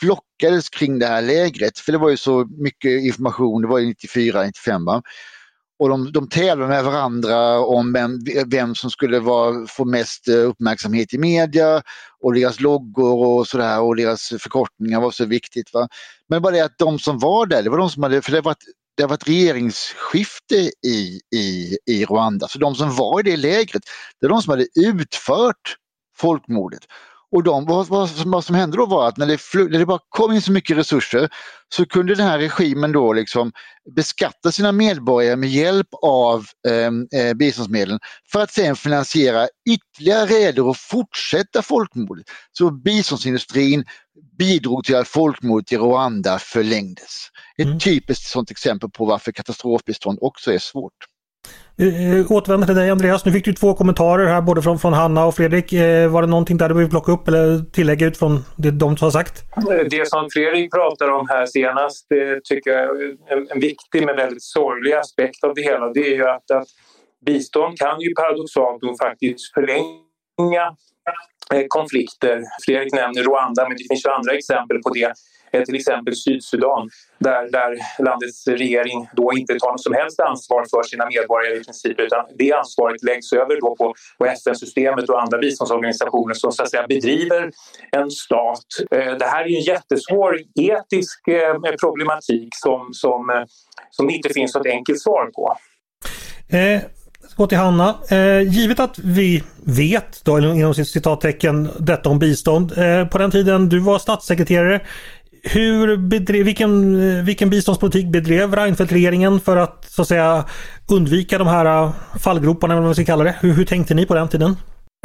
flockades 0.00 0.68
kring 0.68 0.98
det 0.98 1.06
här 1.06 1.22
lägret. 1.22 1.78
För 1.78 1.92
det 1.92 1.98
var 1.98 2.10
ju 2.10 2.16
så 2.16 2.48
mycket 2.58 3.04
information, 3.04 3.62
det 3.62 3.68
var 3.68 3.80
94, 3.80 4.42
95. 4.42 4.84
Va? 4.84 5.02
och 5.78 5.88
de, 5.88 6.12
de 6.12 6.28
tävlade 6.28 6.68
med 6.68 6.84
varandra 6.84 7.58
om 7.60 7.92
vem, 7.92 8.18
vem 8.46 8.74
som 8.74 8.90
skulle 8.90 9.18
vara, 9.18 9.66
få 9.66 9.84
mest 9.84 10.28
eh, 10.28 10.34
uppmärksamhet 10.34 11.14
i 11.14 11.18
media 11.18 11.82
och 12.22 12.34
deras 12.34 12.60
loggor 12.60 13.26
och 13.26 13.46
sådär 13.46 13.80
och 13.80 13.96
deras 13.96 14.28
förkortningar 14.28 15.00
var 15.00 15.10
så 15.10 15.24
viktigt. 15.24 15.74
Va? 15.74 15.88
Men 16.28 16.42
bara 16.42 16.54
det 16.54 16.64
att 16.64 16.78
de 16.78 16.98
som 16.98 17.18
var 17.18 17.46
där, 17.46 17.62
det 17.62 17.70
var 17.70 17.78
de 17.78 17.90
som 17.90 18.02
hade, 18.02 18.22
för 18.22 18.32
det 18.32 18.40
var 18.40 18.54
det 18.96 19.02
har 19.02 19.08
varit 19.08 19.28
regeringsskifte 19.28 20.70
i, 20.86 21.20
i, 21.34 21.78
i 21.86 22.04
Rwanda. 22.04 22.48
Så 22.48 22.58
de 22.58 22.74
som 22.74 22.96
var 22.96 23.20
i 23.20 23.22
det 23.22 23.36
lägret, 23.36 23.82
det 24.20 24.26
är 24.26 24.30
de 24.30 24.42
som 24.42 24.50
hade 24.50 24.66
utfört 24.74 25.76
folkmordet. 26.16 26.80
Och 27.32 27.42
de, 27.42 27.64
vad, 27.64 27.86
vad, 27.86 28.10
vad, 28.24 28.44
som 28.44 28.54
hände 28.54 28.76
då 28.76 28.86
var 28.86 29.08
att 29.08 29.16
när 29.16 29.26
det, 29.26 29.38
när 29.54 29.78
det 29.78 29.86
bara 29.86 29.98
kom 30.08 30.32
in 30.32 30.42
så 30.42 30.52
mycket 30.52 30.76
resurser 30.76 31.28
så 31.68 31.86
kunde 31.86 32.14
den 32.14 32.26
här 32.26 32.38
regimen 32.38 32.92
då 32.92 33.12
liksom 33.12 33.52
beskatta 33.96 34.52
sina 34.52 34.72
medborgare 34.72 35.36
med 35.36 35.48
hjälp 35.48 35.88
av 36.02 36.46
eh, 36.68 37.20
eh 37.20 37.34
biståndsmedlen 37.34 37.98
för 38.32 38.40
att 38.40 38.52
sen 38.52 38.76
finansiera 38.76 39.48
ytterligare 39.70 40.26
redor 40.26 40.68
och 40.68 40.76
fortsätta 40.76 41.62
folkmordet. 41.62 42.26
Så 42.52 42.70
biståndsindustrin 42.70 43.84
bidrog 44.38 44.84
till 44.84 44.96
att 44.96 45.08
folkmordet 45.08 45.72
i 45.72 45.76
Rwanda 45.76 46.38
förlängdes. 46.38 47.28
Ett 47.58 47.66
mm. 47.66 47.78
typiskt 47.78 48.30
sådant 48.30 48.50
exempel 48.50 48.90
på 48.90 49.04
varför 49.04 49.32
katastrofbistånd 49.32 50.18
också 50.20 50.52
är 50.52 50.58
svårt. 50.58 51.15
Eh, 51.78 52.18
eh, 52.18 52.32
återvänder 52.32 52.66
till 52.66 52.76
dig 52.76 52.90
Andreas. 52.90 53.24
Nu 53.24 53.32
fick 53.32 53.44
du 53.44 53.52
två 53.52 53.74
kommentarer 53.74 54.26
här 54.26 54.42
både 54.42 54.62
från, 54.62 54.78
från 54.78 54.92
Hanna 54.92 55.26
och 55.26 55.34
Fredrik. 55.34 55.72
Eh, 55.72 56.08
var 56.08 56.22
det 56.22 56.28
någonting 56.28 56.56
där 56.56 56.68
du 56.68 56.74
vill 56.74 56.90
plocka 56.90 57.12
upp 57.12 57.28
eller 57.28 57.70
tillägga 57.72 58.06
utifrån 58.06 58.44
det 58.56 58.70
de 58.70 58.96
har 59.00 59.10
sagt? 59.10 59.44
Eh, 59.56 59.86
det 59.90 60.08
som 60.08 60.28
Fredrik 60.32 60.72
pratar 60.72 61.10
om 61.10 61.28
här 61.28 61.46
senast, 61.46 62.06
det 62.08 62.44
tycker 62.44 62.70
jag 62.70 62.80
är 62.80 63.16
en, 63.28 63.48
en 63.50 63.60
viktig 63.60 64.06
men 64.06 64.16
väldigt 64.16 64.42
sorglig 64.42 64.92
aspekt 64.92 65.44
av 65.44 65.54
det 65.54 65.62
hela. 65.62 65.92
Det 65.92 66.00
är 66.00 66.16
ju 66.16 66.28
att, 66.28 66.50
att 66.50 66.68
bistånd 67.26 67.78
kan 67.78 68.00
ju 68.00 68.14
paradoxalt 68.14 68.82
nog 68.82 68.98
faktiskt 68.98 69.54
förlänga 69.54 70.76
Eh, 71.54 71.64
konflikter. 71.68 72.42
Fredrik 72.66 72.92
nämner 72.92 73.22
Rwanda 73.22 73.68
men 73.68 73.76
det 73.76 73.84
finns 73.88 74.06
ju 74.06 74.10
andra 74.10 74.32
exempel 74.32 74.82
på 74.82 74.90
det 74.90 75.12
eh, 75.52 75.62
till 75.64 75.74
exempel 75.74 76.16
Sydsudan 76.16 76.90
där, 77.18 77.50
där 77.50 77.78
landets 77.98 78.46
regering 78.46 79.08
då 79.12 79.32
inte 79.32 79.58
tar 79.58 79.70
något 79.70 79.82
som 79.82 79.94
helst 79.94 80.20
ansvar 80.20 80.64
för 80.70 80.82
sina 80.82 81.06
medborgare 81.06 81.56
i 81.56 81.64
princip 81.64 82.00
utan 82.00 82.24
det 82.38 82.52
ansvaret 82.52 83.02
läggs 83.02 83.32
över 83.32 83.60
då 83.60 83.76
på, 83.76 83.94
på 84.18 84.26
FN-systemet 84.26 85.08
och 85.08 85.22
andra 85.22 85.38
biståndsorganisationer 85.38 86.34
som 86.34 86.52
så 86.52 86.62
att 86.62 86.70
säga 86.70 86.86
bedriver 86.88 87.50
en 87.90 88.10
stat. 88.10 88.68
Eh, 88.90 89.12
det 89.20 89.26
här 89.26 89.42
är 89.44 89.56
en 89.56 89.62
jättesvår 89.72 90.32
etisk 90.54 91.20
problematik 91.80 92.48
som, 92.54 92.88
som, 92.92 93.46
som 93.90 94.06
det 94.06 94.12
inte 94.12 94.28
finns 94.28 94.54
något 94.54 94.66
enkelt 94.66 95.00
svar 95.00 95.26
på. 95.26 95.56
Eh, 96.56 96.80
gå 97.36 97.46
till 97.46 97.58
Hanna. 97.58 97.94
Eh, 98.08 98.40
givet 98.40 98.80
att 98.80 98.98
vi 98.98 99.42
vet, 99.64 100.24
då, 100.24 100.38
inom 100.38 100.74
citattecken, 100.74 101.68
detta 101.78 102.08
om 102.08 102.18
bistånd. 102.18 102.72
Eh, 102.78 103.04
på 103.04 103.18
den 103.18 103.30
tiden 103.30 103.68
du 103.68 103.78
var 103.78 103.98
statssekreterare, 103.98 104.80
hur 105.42 105.96
bedrev, 105.96 106.44
vilken, 106.44 107.02
eh, 107.18 107.24
vilken 107.24 107.50
biståndspolitik 107.50 108.06
bedrev 108.06 108.54
Reinfeldt-regeringen 108.54 109.40
för 109.40 109.56
att 109.56 109.86
så 109.88 110.02
att 110.02 110.08
säga 110.08 110.44
undvika 110.88 111.38
de 111.38 111.46
här 111.46 111.84
eh, 111.84 111.92
fallgroparna, 112.18 112.74
eller 112.74 112.80
vad 112.80 112.88
man 112.88 112.94
ska 112.94 113.04
kalla 113.04 113.24
det? 113.24 113.34
Hur, 113.40 113.52
hur 113.52 113.64
tänkte 113.64 113.94
ni 113.94 114.06
på 114.06 114.14
den 114.14 114.28
tiden? 114.28 114.56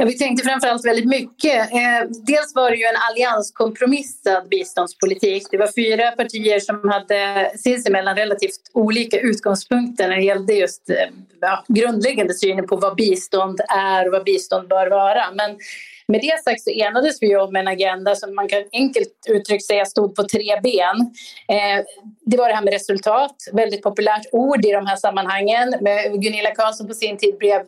Ja, 0.02 0.06
vi 0.06 0.18
tänkte 0.18 0.48
framförallt 0.48 0.84
väldigt 0.84 1.08
mycket. 1.08 1.72
Eh, 1.72 2.08
dels 2.26 2.54
var 2.54 2.70
det 2.70 2.76
ju 2.76 2.84
en 2.84 2.96
allianskompromissad 3.10 4.48
biståndspolitik. 4.48 5.46
Det 5.50 5.58
var 5.58 5.70
fyra 5.76 6.10
partier 6.10 6.60
som 6.60 6.88
hade 6.88 7.52
sinsemellan 7.56 8.16
relativt 8.16 8.60
olika 8.72 9.20
utgångspunkter 9.20 10.08
när 10.08 10.16
det 10.16 10.22
gällde 10.22 10.52
just 10.52 10.90
eh, 10.90 10.96
ja, 11.40 11.64
grundläggande 11.68 12.34
synen 12.34 12.66
på 12.66 12.76
vad 12.76 12.96
bistånd 12.96 13.60
är 13.68 14.06
och 14.06 14.12
vad 14.12 14.24
bistånd 14.24 14.68
bör 14.68 14.90
vara. 14.90 15.30
Men 15.34 15.58
med 16.08 16.20
det 16.20 16.42
sagt 16.44 16.62
så 16.62 16.70
enades 16.70 17.22
vi 17.22 17.36
om 17.36 17.56
en 17.56 17.68
agenda 17.68 18.14
som 18.14 18.34
man 18.34 18.48
kan 18.48 18.62
enkelt 18.72 19.26
uttryckt 19.28 19.64
säga 19.64 19.84
stod 19.84 20.14
på 20.14 20.22
tre 20.22 20.60
ben. 20.62 21.00
Eh, 21.48 21.84
det 22.26 22.36
var 22.36 22.48
det 22.48 22.54
här 22.54 22.64
med 22.64 22.72
resultat, 22.72 23.36
väldigt 23.52 23.82
populärt 23.82 24.26
ord 24.32 24.64
i 24.64 24.72
de 24.72 24.86
här 24.86 24.96
sammanhangen. 24.96 25.74
Gunilla 26.20 26.50
Carlsson 26.50 26.88
på 26.88 26.94
sin 26.94 27.18
tid 27.18 27.36
blev 27.38 27.62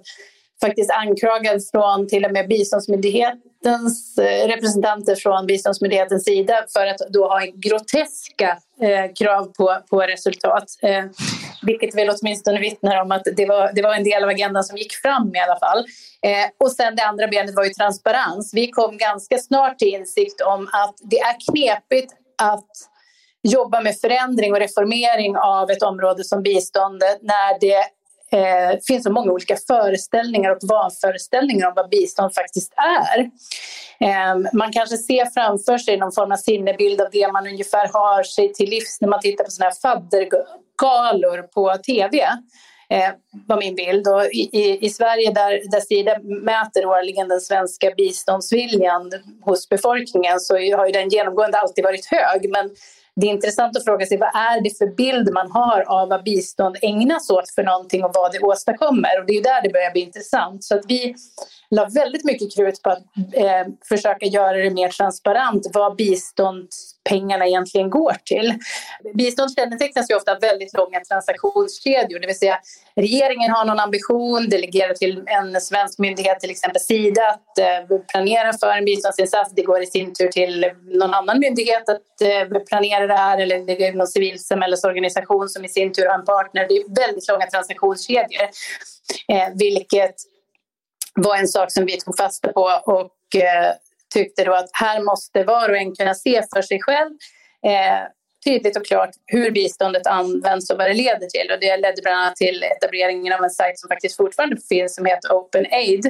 faktiskt 0.67 0.91
anklagad 0.91 1.63
från 1.73 2.09
till 2.09 2.25
och 2.25 2.33
med 2.33 2.49
biståndsmyndighetens 2.49 4.19
eh, 4.19 4.49
representanter 4.49 5.15
från 5.15 5.47
biståndsmyndighetens 5.47 6.25
sida 6.25 6.55
för 6.73 6.87
att 6.87 6.99
då 7.11 7.29
ha 7.29 7.41
groteska 7.55 8.59
eh, 8.81 9.13
krav 9.19 9.45
på, 9.45 9.77
på 9.91 10.01
resultat. 10.01 10.65
Eh, 10.83 11.05
vilket 11.63 11.95
väl 11.95 12.11
åtminstone 12.11 12.61
vittnar 12.61 13.03
om 13.03 13.13
att 13.13 13.25
det 13.37 13.47
var, 13.47 13.73
det 13.73 13.83
var 13.83 13.95
en 13.95 14.05
del 14.05 14.25
av 14.25 14.29
agendan 14.29 14.65
som 14.65 14.77
gick 14.77 14.93
fram 14.95 15.35
i 15.35 15.39
alla 15.39 15.59
fall. 15.59 15.79
Eh, 16.23 16.47
och 16.61 16.73
sen 16.73 16.97
det 16.97 17.03
andra 17.05 17.29
benet 17.29 17.57
var 17.57 17.65
ju 17.65 17.71
transparens. 17.71 18.55
Vi 18.55 18.71
kom 18.71 18.99
ganska 18.99 19.39
snart 19.39 19.79
till 19.79 19.89
insikt 19.89 20.41
om 20.41 20.69
att 20.73 20.95
det 21.03 21.19
är 21.19 21.37
knepigt 21.51 22.13
att 22.43 22.71
jobba 23.43 23.81
med 23.81 23.97
förändring 24.01 24.53
och 24.53 24.59
reformering 24.59 25.37
av 25.37 25.71
ett 25.71 25.83
område 25.83 26.25
som 26.25 26.43
biståndet 26.43 27.19
när 27.23 27.61
det 27.61 27.85
eh, 28.33 28.79
finns 28.87 29.05
så 29.05 29.13
många 29.13 29.33
olika 29.33 29.57
föreställningar 29.67 30.51
och 30.51 30.59
vanföreställningar 30.63 31.69
om 31.69 31.73
vad 31.77 31.89
bistånd 31.89 32.35
faktiskt 32.35 32.73
är. 32.77 33.21
Eh, 34.01 34.37
man 34.53 34.73
kanske 34.73 34.97
ser 34.97 35.27
framför 35.35 35.79
sig 35.79 35.97
någon 35.97 36.13
form 36.13 36.33
av 36.33 36.37
sinnebild 36.37 37.01
av 37.01 37.09
det 37.13 37.33
man 37.33 37.47
ungefär 37.47 37.91
har 37.93 38.23
sig 38.23 38.53
till 38.53 38.71
livs 38.71 39.01
när 39.01 39.09
man 39.09 39.21
tittar 39.21 39.45
på 39.45 39.51
sådana 39.51 39.71
här 39.71 39.81
faddergalor 39.81 41.43
på 41.43 41.77
tv. 41.87 42.29
Eh, 42.91 43.11
var 43.47 43.59
min 43.59 43.75
bild. 43.75 44.09
Och 44.09 44.25
i, 44.25 44.49
i, 44.53 44.87
I 44.87 44.91
Sverige 44.91 45.33
där, 45.33 45.71
där 45.71 45.81
Sida 45.81 46.19
mäter 46.23 46.87
årligen 46.87 47.29
den 47.29 47.41
svenska 47.41 47.91
biståndsviljan 47.97 49.11
hos 49.45 49.69
befolkningen 49.69 50.41
så 50.41 50.55
har 50.55 50.87
ju 50.87 50.93
den 50.93 51.09
genomgående 51.09 51.59
alltid 51.59 51.85
varit 51.85 52.07
hög. 52.07 52.51
Men 52.51 52.71
det 53.17 53.27
är 53.27 53.31
intressant 53.31 53.77
att 53.77 53.85
fråga 53.85 54.07
sig 54.07 54.19
vad 54.19 54.37
är 54.37 54.61
det 54.61 54.79
för 54.79 54.87
bild 54.87 55.33
man 55.33 55.51
har 55.51 55.85
av 55.87 56.09
vad 56.09 56.25
bistånd 56.25 56.77
ägnas 56.83 57.31
åt 57.31 57.51
för 57.55 57.63
någonting 57.63 58.05
och 58.05 58.11
vad 58.15 58.33
det 58.33 58.41
åstadkommer. 58.41 59.21
Och 59.21 59.27
det 59.27 59.33
är 59.33 59.43
där 59.43 59.63
det 59.63 59.73
börjar 59.73 59.91
bli 59.91 60.01
intressant. 60.01 60.65
Så 60.65 60.75
att 60.75 60.85
vi 60.89 61.15
la 61.71 61.89
väldigt 61.95 62.25
mycket 62.25 62.55
krut 62.55 62.83
på 62.83 62.91
att 62.91 63.03
eh, 63.33 63.73
försöka 63.89 64.27
göra 64.27 64.57
det 64.57 64.71
mer 64.71 64.89
transparent 64.89 65.67
vad 65.73 65.97
pengarna 67.05 67.47
egentligen 67.47 67.91
går 67.91 68.17
till. 68.25 68.55
Bistånd 69.15 69.55
kännetecknas 69.55 70.11
ju 70.11 70.15
ofta 70.15 70.33
av 70.33 70.41
väldigt 70.41 70.75
långa 70.75 71.01
transaktionskedjor, 71.01 72.19
det 72.19 72.27
vill 72.27 72.39
säga 72.39 72.59
regeringen 72.97 73.51
har 73.51 73.65
någon 73.65 73.81
ambition, 73.81 74.49
delegerar 74.49 74.95
till 74.95 75.23
en 75.27 75.61
svensk 75.61 75.99
myndighet, 75.99 76.41
till 76.41 76.51
exempel 76.51 76.81
Sida, 76.81 77.23
att 77.29 77.59
eh, 77.59 77.99
planera 78.13 78.53
för 78.53 78.71
en 78.79 78.85
biståndsinsats. 78.85 79.53
Det 79.55 79.63
går 79.63 79.83
i 79.83 79.87
sin 79.87 80.15
tur 80.15 80.29
till 80.29 80.71
någon 80.83 81.15
annan 81.15 81.39
myndighet 81.39 81.89
att 81.89 82.23
eh, 82.23 82.63
planera 82.69 83.07
det 83.07 83.15
här 83.15 83.39
eller 83.39 83.59
det 83.59 83.87
är 83.87 83.93
någon 83.93 84.07
civilsamhällesorganisation 84.07 85.49
som 85.49 85.65
i 85.65 85.69
sin 85.69 85.93
tur 85.93 86.07
har 86.07 86.19
en 86.19 86.25
partner. 86.25 86.67
Det 86.69 86.75
är 86.75 87.07
väldigt 87.07 87.29
långa 87.29 87.47
transaktionskedjor, 87.47 88.43
eh, 89.29 89.49
vilket 89.55 90.15
var 91.15 91.37
en 91.37 91.49
sak 91.49 91.73
som 91.73 91.87
vi 91.87 92.01
tog 92.01 92.17
fasta 92.17 92.53
på 92.53 92.81
och 92.85 93.11
tyckte 94.15 94.45
då 94.45 94.55
att 94.55 94.71
här 94.73 95.01
måste 95.01 95.45
var 95.45 95.69
och 95.69 95.77
en 95.77 95.95
kunna 95.95 96.15
se 96.15 96.43
för 96.55 96.63
sig 96.63 96.83
själv 96.83 97.11
eh, 97.67 98.09
tydligt 98.45 98.77
och 98.77 98.87
klart 98.87 99.11
hur 99.27 99.51
biståndet 99.51 100.07
används 100.07 100.71
och 100.71 100.79
vad 100.79 100.87
det 100.87 100.95
leder 100.95 101.27
till. 101.27 101.51
Och 101.53 101.61
det 101.61 101.77
ledde 101.77 102.03
bland 102.03 102.21
annat 102.21 102.37
till 102.37 102.63
etableringen 102.63 103.33
av 103.33 103.45
en 103.45 103.51
sajt 103.51 103.79
som 103.79 103.89
faktiskt 103.89 104.17
fortfarande 104.17 104.57
finns 104.69 104.95
som 104.95 105.05
heter 105.05 105.33
OpenAid. 105.33 106.07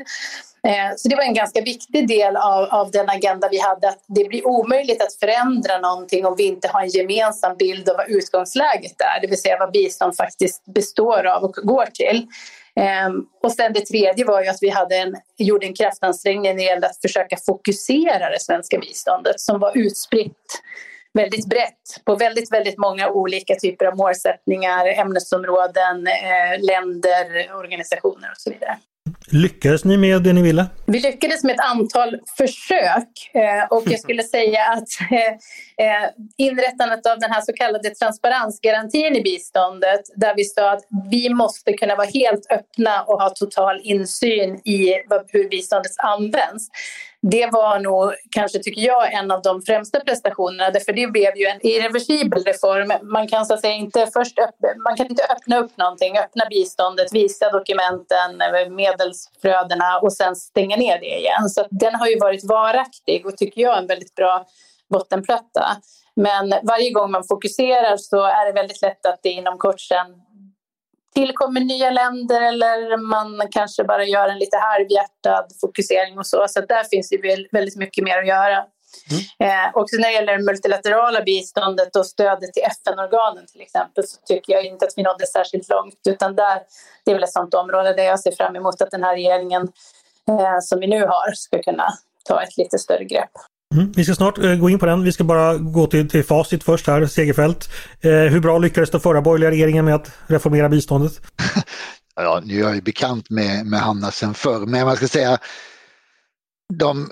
Eh, 0.68 0.96
så 0.96 1.08
det 1.08 1.16
var 1.16 1.23
en 1.23 1.34
ganska 1.34 1.61
viktig 1.61 2.08
del 2.08 2.37
av, 2.37 2.64
av 2.64 2.90
den 2.90 3.08
agenda 3.08 3.49
vi 3.50 3.58
hade, 3.58 3.88
att 3.88 4.04
det 4.06 4.25
blir 4.25 4.46
omöjligt 4.46 5.02
att 5.02 5.14
förändra 5.14 5.78
någonting 5.78 6.26
om 6.26 6.34
vi 6.37 6.42
inte 6.42 6.68
har 6.68 6.82
en 6.82 6.88
gemensam 6.88 7.56
bild 7.56 7.88
av 7.88 7.96
vad 7.96 8.11
utgångsläget 8.11 9.00
är, 9.00 9.20
det 9.20 9.26
vill 9.26 9.40
säga 9.40 9.56
vad 9.58 9.73
bistånd 9.73 10.16
faktiskt 10.16 10.64
består 10.64 11.26
av 11.26 11.44
och 11.44 11.54
går 11.54 11.87
till. 11.87 12.26
Ehm, 12.81 13.26
och 13.43 13.52
sen 13.52 13.73
det 13.73 13.87
tredje 13.87 14.25
var 14.25 14.43
ju 14.43 14.49
att 14.49 14.59
vi 14.61 14.69
hade 14.69 14.97
en, 14.97 15.14
gjorde 15.38 15.66
en 15.66 15.75
kraftansträngning 15.75 16.43
när 16.43 16.54
det 16.54 16.62
gällde 16.62 16.87
att 16.87 17.00
försöka 17.02 17.37
fokusera 17.37 18.31
det 18.31 18.40
svenska 18.40 18.78
biståndet 18.78 19.40
som 19.40 19.61
var 19.61 19.73
utspritt 19.78 20.62
väldigt 21.14 21.47
brett 21.47 22.04
på 22.04 22.16
väldigt, 22.16 22.52
väldigt 22.52 22.78
många 22.78 23.09
olika 23.09 23.54
typer 23.54 23.87
av 23.87 23.97
målsättningar, 23.97 24.87
ämnesområden, 24.87 26.07
eh, 26.07 26.61
länder, 26.61 27.54
organisationer 27.54 28.31
och 28.31 28.38
så 28.38 28.50
vidare. 28.50 28.78
Lyckades 29.35 29.85
ni 29.85 29.97
med 29.97 30.23
det 30.23 30.33
ni 30.33 30.43
ville? 30.43 30.67
Vi 30.87 31.00
lyckades 31.00 31.45
med 31.45 31.55
ett 31.55 31.61
antal 31.61 32.21
försök 32.38 33.31
eh, 33.35 33.64
och 33.71 33.83
jag 33.87 34.00
skulle 34.00 34.23
säga 34.23 34.61
att 34.64 34.88
eh, 35.11 35.87
eh, 35.87 36.11
inrättandet 36.37 37.07
av 37.07 37.19
den 37.19 37.31
här 37.31 37.41
så 37.41 37.53
kallade 37.53 37.91
transparensgarantin 37.91 39.17
i 39.17 39.23
biståndet 39.23 40.00
där 40.17 40.35
vi 40.37 40.45
sa 40.45 40.73
att 40.73 40.83
vi 41.11 41.35
måste 41.35 41.73
kunna 41.73 41.97
vara 41.97 42.07
helt 42.07 42.47
öppna 42.50 43.03
och 43.03 43.23
ha 43.23 43.31
total 43.31 43.81
insyn 43.83 44.55
i 44.64 44.95
hur 45.29 45.49
biståndet 45.49 45.93
används 45.99 46.69
det 47.31 47.47
var 47.52 47.78
nog, 47.78 48.14
kanske 48.31 48.59
tycker 48.59 48.83
jag, 48.83 49.12
en 49.12 49.31
av 49.31 49.43
de 49.43 49.62
främsta 49.62 50.00
prestationerna. 50.00 50.81
För 50.87 50.93
det 50.93 51.07
blev 51.07 51.37
ju 51.37 51.47
en 51.47 51.66
irreversibel 51.66 52.45
reform. 52.45 52.93
Man 53.02 53.28
kan, 53.28 53.47
så 53.47 53.54
att 53.54 53.61
säga, 53.61 53.75
inte 53.75 54.07
först 54.12 54.38
man 54.85 54.97
kan 54.97 55.07
inte 55.07 55.23
öppna 55.31 55.59
upp 55.59 55.76
någonting, 55.76 56.19
öppna 56.19 56.45
biståndet, 56.50 57.12
visa 57.12 57.50
dokumenten, 57.50 58.40
eh, 58.40 58.71
medelsflödena 58.71 59.99
och 60.02 60.12
sen 60.12 60.37
stänga 60.37 60.76
ner 60.76 60.99
det 61.00 61.19
igen. 61.19 61.49
Så 61.49 61.66
den 61.71 61.95
har 61.95 62.07
ju 62.07 62.19
varit 62.19 62.45
varaktig 62.45 63.26
och 63.26 63.37
tycker 63.37 63.62
jag 63.62 63.78
en 63.78 63.87
väldigt 63.87 64.14
bra 64.14 64.47
bottenplatta. 64.90 65.76
Men 66.16 66.54
varje 66.62 66.90
gång 66.90 67.11
man 67.11 67.25
fokuserar 67.25 67.97
så 67.97 68.25
är 68.25 68.47
det 68.47 68.52
väldigt 68.52 68.83
lätt 68.83 69.07
att 69.07 69.21
det 69.23 69.31
inom 69.31 69.59
kort 69.59 69.81
sen 69.81 70.07
tillkommer 71.14 71.61
nya 71.61 71.90
länder 71.90 72.40
eller 72.40 72.97
man 72.97 73.49
kanske 73.50 73.85
bara 73.85 74.04
gör 74.04 74.28
en 74.28 74.38
lite 74.38 74.56
halvhjärtad 74.56 75.47
fokusering 75.61 76.18
och 76.18 76.26
så. 76.26 76.47
Så 76.49 76.61
där 76.61 76.85
finns 76.85 77.09
det 77.09 77.49
väldigt 77.52 77.76
mycket 77.76 78.04
mer 78.04 78.18
att 78.18 78.26
göra. 78.26 78.64
Mm. 79.11 79.64
Eh, 79.66 79.71
också 79.75 79.97
när 79.97 80.09
det 80.09 80.14
gäller 80.14 80.38
det 80.38 80.44
multilaterala 80.44 81.23
biståndet 81.23 81.97
och 81.97 82.06
stödet 82.06 82.52
till 82.52 82.62
FN-organen 82.62 83.47
till 83.47 83.61
exempel 83.61 84.06
så 84.06 84.16
tycker 84.26 84.52
jag 84.52 84.64
inte 84.64 84.85
att 84.87 84.92
vi 84.97 85.02
nådde 85.02 85.26
särskilt 85.26 85.68
långt 85.68 86.00
utan 86.09 86.37
där, 86.37 86.62
det 87.04 87.11
är 87.11 87.14
väl 87.14 87.25
ett 87.25 87.33
sådant 87.33 87.54
område 87.54 87.94
där 87.94 88.04
jag 88.04 88.21
ser 88.21 88.33
fram 88.33 88.56
emot 88.56 88.83
att 88.83 88.90
den 88.90 89.02
här 89.02 89.14
regeringen 89.14 89.62
eh, 90.28 90.59
som 90.61 90.80
vi 90.80 90.87
nu 90.87 91.00
har 91.00 91.33
ska 91.33 91.62
kunna 91.62 91.88
ta 92.25 92.42
ett 92.42 92.56
lite 92.56 92.78
större 92.78 93.04
grepp. 93.04 93.33
Mm, 93.75 93.93
vi 93.97 94.04
ska 94.04 94.14
snart 94.14 94.38
eh, 94.38 94.54
gå 94.54 94.71
in 94.71 94.78
på 94.78 94.87
den. 94.87 95.04
Vi 95.04 95.12
ska 95.12 95.25
bara 95.25 95.57
gå 95.57 95.87
till, 95.87 96.09
till 96.09 96.25
facit 96.25 96.64
först 96.64 96.87
här, 96.87 97.07
Segerfält. 97.07 97.69
Eh, 98.00 98.11
hur 98.11 98.40
bra 98.40 98.59
lyckades 98.59 98.90
den 98.90 99.00
förra 99.00 99.23
borgerliga 99.23 99.50
regeringen 99.50 99.85
med 99.85 99.95
att 99.95 100.11
reformera 100.26 100.69
biståndet? 100.69 101.21
ja, 102.16 102.43
nu 102.45 102.59
är 102.59 102.61
jag 102.61 102.75
ju 102.75 102.83
bekant 102.83 103.31
med, 103.31 103.66
med 103.66 103.81
Hanna 103.81 104.11
sen 104.11 104.35
förr, 104.35 104.66
men 104.66 104.87
man 104.87 104.97
ska 104.97 105.09
säga 105.09 105.38
de, 106.78 107.11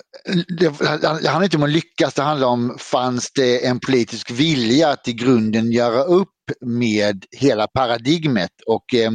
det, 0.59 0.79
det 0.79 1.29
handlar 1.29 1.45
inte 1.45 1.57
om 1.57 1.63
att 1.63 1.71
lyckas, 1.71 2.15
det 2.15 2.23
handlar 2.23 2.49
om 2.49 2.77
fanns 2.79 3.33
det 3.33 3.67
en 3.67 3.81
politisk 3.81 4.31
vilja 4.31 4.89
att 4.89 5.09
i 5.09 5.13
grunden 5.13 5.73
göra 5.73 6.03
upp 6.03 6.29
med 6.61 7.25
hela 7.31 7.67
paradigmet 7.67 8.51
och 8.67 8.95
eh, 8.95 9.11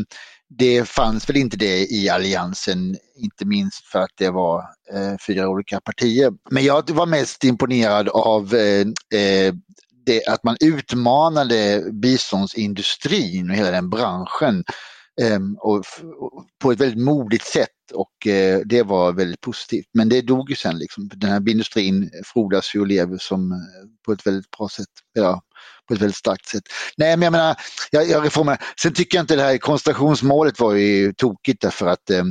det 0.50 0.90
fanns 0.90 1.30
väl 1.30 1.38
inte 1.38 1.58
det 1.58 1.94
i 1.94 2.10
Alliansen, 2.10 2.98
inte 3.16 3.46
minst 3.46 3.86
för 3.86 4.00
att 4.00 4.12
det 4.18 4.30
var 4.30 4.60
eh, 4.94 5.16
fyra 5.28 5.50
olika 5.50 5.80
partier. 5.82 6.34
Men 6.52 6.64
jag 6.64 6.90
var 6.90 7.06
mest 7.06 7.44
imponerad 7.44 8.10
av 8.10 8.56
eh, 8.56 8.88
eh 9.20 9.54
det, 10.08 10.28
att 10.28 10.44
man 10.44 10.58
utmanade 10.60 11.84
biståndsindustrin 11.92 13.50
och 13.50 13.56
hela 13.56 13.72
den 13.72 13.90
branschen 13.90 14.64
eh, 15.22 15.40
och, 15.60 15.78
och 15.78 16.46
på 16.62 16.72
ett 16.72 16.80
väldigt 16.80 17.04
modigt 17.04 17.46
sätt 17.46 17.70
och 17.94 18.28
eh, 18.28 18.62
det 18.66 18.84
var 18.84 19.14
väldigt 19.14 19.42
positivt. 19.42 19.88
Men 19.94 20.10
det 20.10 20.22
dog 20.22 20.50
ju 20.50 20.56
sen 20.56 20.78
liksom. 20.78 21.10
Den 21.14 21.30
här 21.30 21.50
industrin 21.50 22.12
frodas 22.26 22.76
ju 22.76 22.80
och 22.80 22.88
lever 22.88 23.18
som 23.18 23.52
eh, 23.52 23.58
på 24.06 24.12
ett 24.12 24.28
väldigt 24.28 24.52
bra 24.58 24.70
sätt. 24.70 24.88
Ja, 25.14 25.42
på 25.88 25.94
ett 25.94 26.02
väldigt 26.02 26.18
starkt 26.18 26.48
sätt. 26.48 26.64
Nej 26.98 27.18
men 27.18 27.24
jag 27.24 27.32
menar, 27.32 27.56
jag, 27.92 28.10
jag 28.10 28.26
reformerar. 28.26 28.62
Sen 28.82 28.94
tycker 28.94 29.18
jag 29.18 29.24
inte 29.24 29.36
det 29.36 29.42
här 29.42 29.58
koncentrationsmålet 29.58 30.60
var 30.60 30.74
ju 30.74 31.14
tokigt 31.14 31.62
därför 31.62 31.88
att 31.88 32.10
eh, 32.10 32.24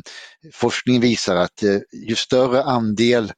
forskning 0.54 1.00
visar 1.00 1.36
att 1.36 1.62
eh, 1.62 1.78
ju 2.08 2.14
större 2.14 2.62
andel 2.62 3.32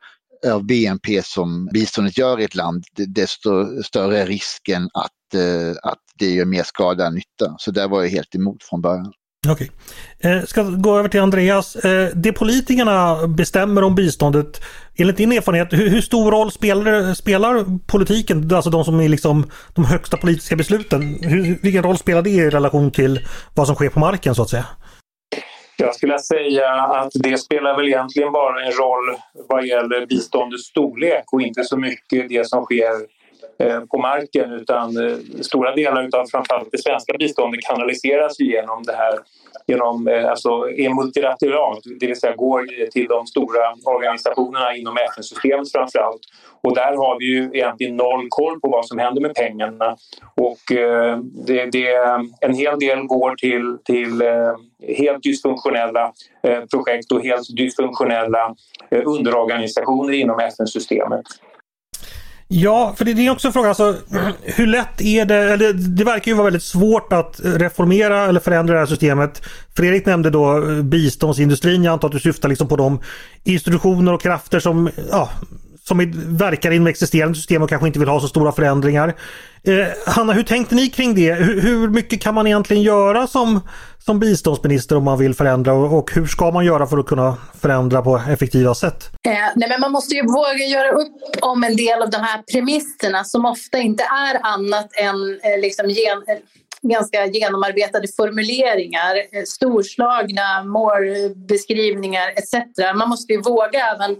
av 0.46 0.66
BNP 0.66 1.22
som 1.22 1.68
biståndet 1.72 2.18
gör 2.18 2.40
i 2.40 2.44
ett 2.44 2.54
land, 2.54 2.84
desto 2.96 3.82
större 3.82 4.18
är 4.18 4.26
risken 4.26 4.88
att, 4.94 5.34
eh, 5.34 5.90
att 5.90 5.98
det 6.18 6.30
gör 6.30 6.44
mer 6.44 6.62
skada 6.62 7.06
än 7.06 7.14
nytta. 7.14 7.54
Så 7.58 7.70
där 7.70 7.88
var 7.88 8.02
jag 8.02 8.08
helt 8.08 8.34
emot 8.34 8.62
från 8.62 8.80
början. 8.80 9.12
Okej. 9.47 9.71
Eh, 10.18 10.42
ska 10.42 10.62
gå 10.62 10.99
över 10.99 11.09
till 11.09 11.21
Andreas. 11.21 11.76
Eh, 11.76 12.09
det 12.14 12.33
politikerna 12.33 13.26
bestämmer 13.26 13.85
om 13.85 13.95
biståndet, 13.95 14.61
enligt 14.97 15.16
din 15.16 15.33
erfarenhet, 15.33 15.73
hur, 15.73 15.88
hur, 15.90 16.00
stor 16.00 16.30
roll 16.30 16.52
spelar, 16.52 17.14
spelar 17.14 17.64
politiken, 17.87 18.54
alltså 18.54 18.71
de 18.71 18.85
som 18.85 19.00
är 19.00 19.09
liksom 19.09 19.50
de 19.75 19.85
högsta 19.85 20.16
politiska 20.16 20.57
besluten, 20.57 21.18
hur, 21.23 21.59
vilken 21.62 21.83
roll 21.83 21.99
spelar 21.99 22.23
det 22.23 22.30
i 22.30 22.50
relation 22.50 22.90
till 22.90 23.21
vad 23.54 23.66
som 23.66 23.76
sker 23.76 23.88
på 23.88 24.00
marken 24.00 24.35
så 24.35 24.42
att 24.42 24.50
säga? 24.50 24.66
Jag 25.76 25.95
skulle 25.95 26.18
säga 26.18 26.73
att 26.73 27.11
det 27.14 27.38
spelar 27.38 27.76
väl 27.76 27.88
egentligen 27.88 28.33
bara 28.33 28.66
en 28.66 28.73
roll 28.73 29.16
vad 29.49 29.66
gäller 29.66 30.07
biståndets 30.07 30.68
storlek 30.68 31.25
och 31.33 31.42
inte 31.42 31.64
så 31.64 31.76
mycket 31.76 32.28
det 32.28 32.49
som 32.49 32.64
sker 32.64 33.17
Eh, 33.62 33.80
på 33.80 33.98
marken 33.98 34.52
utan 34.52 34.96
eh, 35.06 35.16
stora 35.40 35.74
delar 35.74 36.08
av 36.12 36.26
framförallt 36.26 36.68
det 36.72 36.82
svenska 36.82 37.12
biståndet 37.18 37.60
kanaliseras 37.60 38.40
genom 38.40 38.82
det 38.82 38.92
här 38.92 39.18
genom, 39.66 40.09
eh, 40.09 40.30
alltså 40.30 40.48
är 40.70 40.94
multilateralt, 40.94 41.80
det 42.00 42.06
vill 42.06 42.20
säga 42.20 42.35
går 42.37 42.90
till 42.90 43.06
de 43.06 43.26
stora 43.26 43.74
organisationerna 43.85 44.76
inom 44.76 44.96
FN-systemet 44.96 45.72
framförallt. 45.72 46.20
Och 46.61 46.74
där 46.74 46.96
har 46.96 47.18
vi 47.18 47.24
ju 47.24 47.50
egentligen 47.52 47.96
noll 47.96 48.26
koll 48.28 48.61
på 48.61 48.68
vad 48.68 48.87
som 48.87 48.98
händer 48.98 49.20
med 49.20 49.35
pengarna. 49.35 49.96
Och 50.37 50.59
det, 51.46 51.66
det, 51.66 51.94
en 52.40 52.54
hel 52.54 52.78
del 52.78 53.02
går 53.02 53.35
till, 53.35 53.78
till 53.85 54.22
helt 54.98 55.22
dysfunktionella 55.22 56.12
projekt 56.70 57.12
och 57.12 57.22
helt 57.22 57.56
dysfunktionella 57.56 58.54
underorganisationer 59.04 60.12
inom 60.12 60.40
FN-systemet. 60.40 61.26
Ja, 62.50 62.94
för 62.96 63.04
det 63.04 63.11
är 63.11 63.30
också 63.30 63.46
en 63.48 63.52
fråga, 63.52 63.68
alltså, 63.68 63.96
hur 64.42 64.66
lätt 64.66 65.00
är 65.00 65.24
det, 65.24 65.37
eller 65.37 65.72
det 65.72 66.04
verkar 66.04 66.30
ju 66.30 66.34
vara 66.34 66.44
väldigt 66.44 66.62
svårt 66.62 67.12
att 67.12 67.40
reformera 67.44 68.26
eller 68.26 68.40
förändra 68.40 68.74
det 68.74 68.80
här 68.80 68.87
systemet. 68.87 69.42
Fredrik 69.76 70.06
nämnde 70.06 70.30
då 70.30 70.70
eh, 70.70 70.82
biståndsindustrin, 70.82 71.84
jag 71.84 71.92
antar 71.92 72.08
att 72.08 72.12
du 72.12 72.20
syftar 72.20 72.48
liksom 72.48 72.68
på 72.68 72.76
de 72.76 73.00
institutioner 73.44 74.12
och 74.12 74.22
krafter 74.22 74.61
som 74.61 74.90
ja, 75.11 75.30
som 75.88 76.12
verkar 76.38 76.70
inom 76.70 76.87
existerande 76.87 77.35
system 77.35 77.62
och 77.62 77.68
kanske 77.68 77.87
inte 77.87 77.98
vill 77.98 78.09
ha 78.09 78.20
så 78.20 78.29
stora 78.29 78.53
förändringar. 78.53 79.14
Eh, 79.64 79.87
Hanna, 80.07 80.33
hur 80.33 80.42
tänkte 80.42 80.74
ni 80.74 80.88
kring 80.88 81.14
det? 81.14 81.33
Hur, 81.33 81.61
hur, 81.61 81.88
mycket 81.88 82.22
kan 82.22 82.35
man 82.35 82.46
egentligen 82.46 82.83
göra 82.83 83.27
som, 83.27 83.61
som 83.98 84.20
biståndsminister 84.20 84.96
om 84.96 85.05
man 85.05 85.18
vill 85.18 85.35
förändra 85.35 85.72
och, 85.72 85.98
och 85.98 86.12
hur 86.12 86.27
ska 86.27 86.51
man 86.51 86.64
göra 86.64 86.87
för 86.87 86.98
att 86.98 87.07
kunna 87.07 87.37
förändra 87.61 88.03
på 88.03 88.16
effektiva 88.31 88.74
sätt? 88.74 89.11
Eh, 89.27 89.33
nej 89.57 89.68
men 89.68 89.81
man 89.81 89.92
måste 89.92 90.14
ju 90.14 90.22
våga 90.22 90.64
göra 90.64 90.90
upp 90.90 91.16
om 91.40 91.64
en 91.64 91.77
del 91.77 92.03
av 92.03 92.11
de 92.11 92.16
här 92.16 92.42
premisserna 92.53 93.24
som 93.24 93.44
ofta 93.44 93.79
inte 93.79 94.03
är 94.03 94.46
annat 94.46 94.88
än 94.96 95.40
eh, 95.42 95.61
liksom 95.61 95.90
gen, 95.90 96.18
eh, 96.29 96.38
ganska 96.83 97.27
genomarbetade 97.27 98.09
formuleringar, 98.16 99.16
eh, 99.16 99.42
storslagna 99.46 100.64
målbeskrivningar 100.64 102.29
etc. 102.37 102.55
Man 102.94 103.09
måste 103.09 103.33
ju 103.33 103.40
våga 103.40 103.79
även 103.94 104.16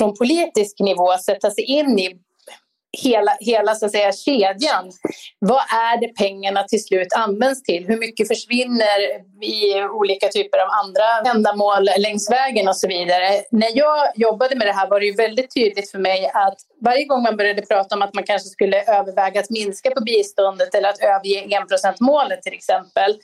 från 0.00 0.16
politisk 0.16 0.80
nivå 0.80 1.18
sätta 1.18 1.50
sig 1.50 1.64
in 1.64 1.98
i 1.98 2.16
hela, 3.02 3.36
hela 3.40 3.74
så 3.74 3.86
att 3.86 3.92
säga, 3.92 4.12
kedjan. 4.12 4.90
Vad 5.38 5.62
är 5.90 6.00
det 6.00 6.08
pengarna 6.08 6.62
till 6.62 6.84
slut 6.84 7.08
används 7.16 7.62
till? 7.62 7.86
Hur 7.86 7.96
mycket 7.96 8.28
försvinner 8.28 8.98
i 9.42 9.84
olika 9.84 10.28
typer 10.28 10.58
av 10.58 10.68
andra 10.84 11.30
ändamål 11.34 11.88
längs 11.98 12.30
vägen 12.30 12.68
och 12.68 12.76
så 12.76 12.88
vidare. 12.88 13.42
När 13.50 13.70
jag 13.74 14.08
jobbade 14.14 14.56
med 14.56 14.66
det 14.66 14.72
här 14.72 14.88
var 14.90 15.00
det 15.00 15.06
ju 15.06 15.14
väldigt 15.14 15.54
tydligt 15.54 15.90
för 15.90 15.98
mig 15.98 16.30
att 16.34 16.58
varje 16.80 17.04
gång 17.04 17.22
man 17.22 17.36
började 17.36 17.62
prata 17.62 17.94
om 17.94 18.02
att 18.02 18.14
man 18.14 18.24
kanske 18.24 18.48
skulle 18.48 18.82
överväga 18.82 19.40
att 19.40 19.50
minska 19.50 19.90
på 19.90 20.00
biståndet 20.00 20.74
eller 20.74 20.88
att 20.88 21.00
överge 21.00 21.56
enprocentsmålet 21.56 22.42
till 22.42 22.54
exempel 22.54 23.14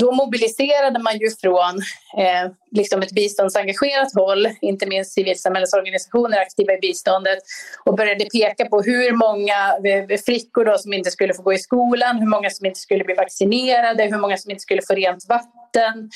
då 0.00 0.12
mobiliserade 0.12 0.98
man 0.98 1.18
ju 1.18 1.30
från 1.40 1.74
eh, 2.18 2.50
liksom 2.70 3.02
ett 3.02 3.12
biståndsengagerat 3.12 4.14
håll, 4.14 4.48
inte 4.60 4.86
minst 4.86 5.12
civilsamhällesorganisationer 5.12 6.38
aktiva 6.38 6.72
i 6.72 6.78
biståndet 6.78 7.38
och 7.84 7.96
började 7.96 8.24
peka 8.24 8.64
på 8.64 8.82
hur 8.82 9.12
många 9.12 9.78
eh, 9.84 10.18
flickor 10.24 10.64
då 10.64 10.78
som 10.78 10.92
inte 10.92 11.10
skulle 11.10 11.34
få 11.34 11.42
gå 11.42 11.52
i 11.52 11.58
skolan, 11.58 12.18
hur 12.18 12.26
många 12.26 12.50
som 12.50 12.66
inte 12.66 12.80
skulle 12.80 13.04
bli 13.04 13.14
vaccinerade, 13.14 14.04
hur 14.04 14.18
många 14.18 14.36
som 14.36 14.50
inte 14.50 14.62
skulle 14.62 14.82
få 14.82 14.94
rent 14.94 15.28
vatten, 15.28 16.10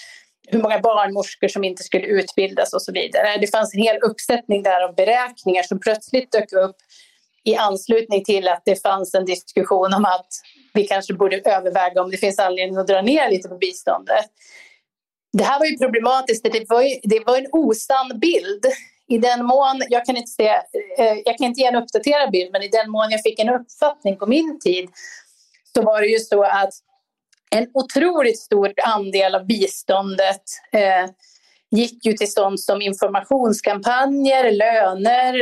hur 0.48 0.62
många 0.62 0.78
barnmorskor 0.78 1.48
som 1.48 1.64
inte 1.64 1.82
skulle 1.82 2.06
utbildas 2.06 2.72
och 2.72 2.82
så 2.82 2.92
vidare. 2.92 3.36
Det 3.40 3.46
fanns 3.46 3.74
en 3.74 3.80
hel 3.80 3.96
uppsättning 3.96 4.62
där 4.62 4.84
av 4.84 4.94
beräkningar 4.94 5.62
som 5.62 5.80
plötsligt 5.80 6.32
dök 6.32 6.52
upp 6.52 6.76
i 7.44 7.56
anslutning 7.56 8.24
till 8.24 8.48
att 8.48 8.62
det 8.64 8.82
fanns 8.82 9.14
en 9.14 9.24
diskussion 9.24 9.94
om 9.94 10.04
att 10.04 10.26
vi 10.72 10.86
kanske 10.86 11.14
borde 11.14 11.36
överväga 11.36 12.02
om 12.02 12.10
det 12.10 12.16
finns 12.16 12.38
anledning 12.38 12.76
att 12.78 12.86
dra 12.86 13.02
ner 13.02 13.30
lite 13.30 13.48
på 13.48 13.56
biståndet. 13.56 14.26
Det 15.32 15.44
här 15.44 15.58
var 15.58 15.66
ju 15.66 15.78
problematiskt, 15.78 16.44
det 16.44 16.64
var, 16.68 16.82
ju, 16.82 17.00
det 17.02 17.20
var 17.26 17.36
en 17.36 17.46
osann 17.52 18.18
bild. 18.20 18.66
I 19.08 19.18
den 19.18 19.44
mån, 19.44 19.82
jag 19.88 20.04
kan, 20.04 20.16
inte 20.16 20.30
se, 20.30 20.48
eh, 20.98 21.14
jag 21.24 21.38
kan 21.38 21.46
inte 21.46 21.60
ge 21.60 21.66
en 21.66 21.76
uppdaterad 21.76 22.30
bild, 22.30 22.52
men 22.52 22.62
i 22.62 22.68
den 22.68 22.90
mån 22.90 23.10
jag 23.10 23.22
fick 23.22 23.38
en 23.38 23.48
uppfattning 23.48 24.16
på 24.16 24.26
min 24.26 24.60
tid 24.60 24.88
så 25.74 25.82
var 25.82 26.00
det 26.00 26.06
ju 26.06 26.18
så 26.18 26.42
att 26.42 26.70
en 27.50 27.70
otroligt 27.74 28.38
stor 28.38 28.72
andel 28.84 29.34
av 29.34 29.46
biståndet 29.46 30.42
eh, 30.72 31.10
gick 31.70 32.04
ju 32.04 32.12
till 32.12 32.32
sånt 32.32 32.60
som 32.60 32.82
informationskampanjer, 32.82 34.52
löner, 34.52 35.32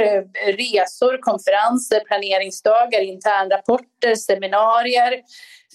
resor, 0.57 1.19
konferenser, 1.21 2.01
planeringsdagar, 2.01 3.01
internrapporter, 3.01 4.15
seminarier, 4.15 5.23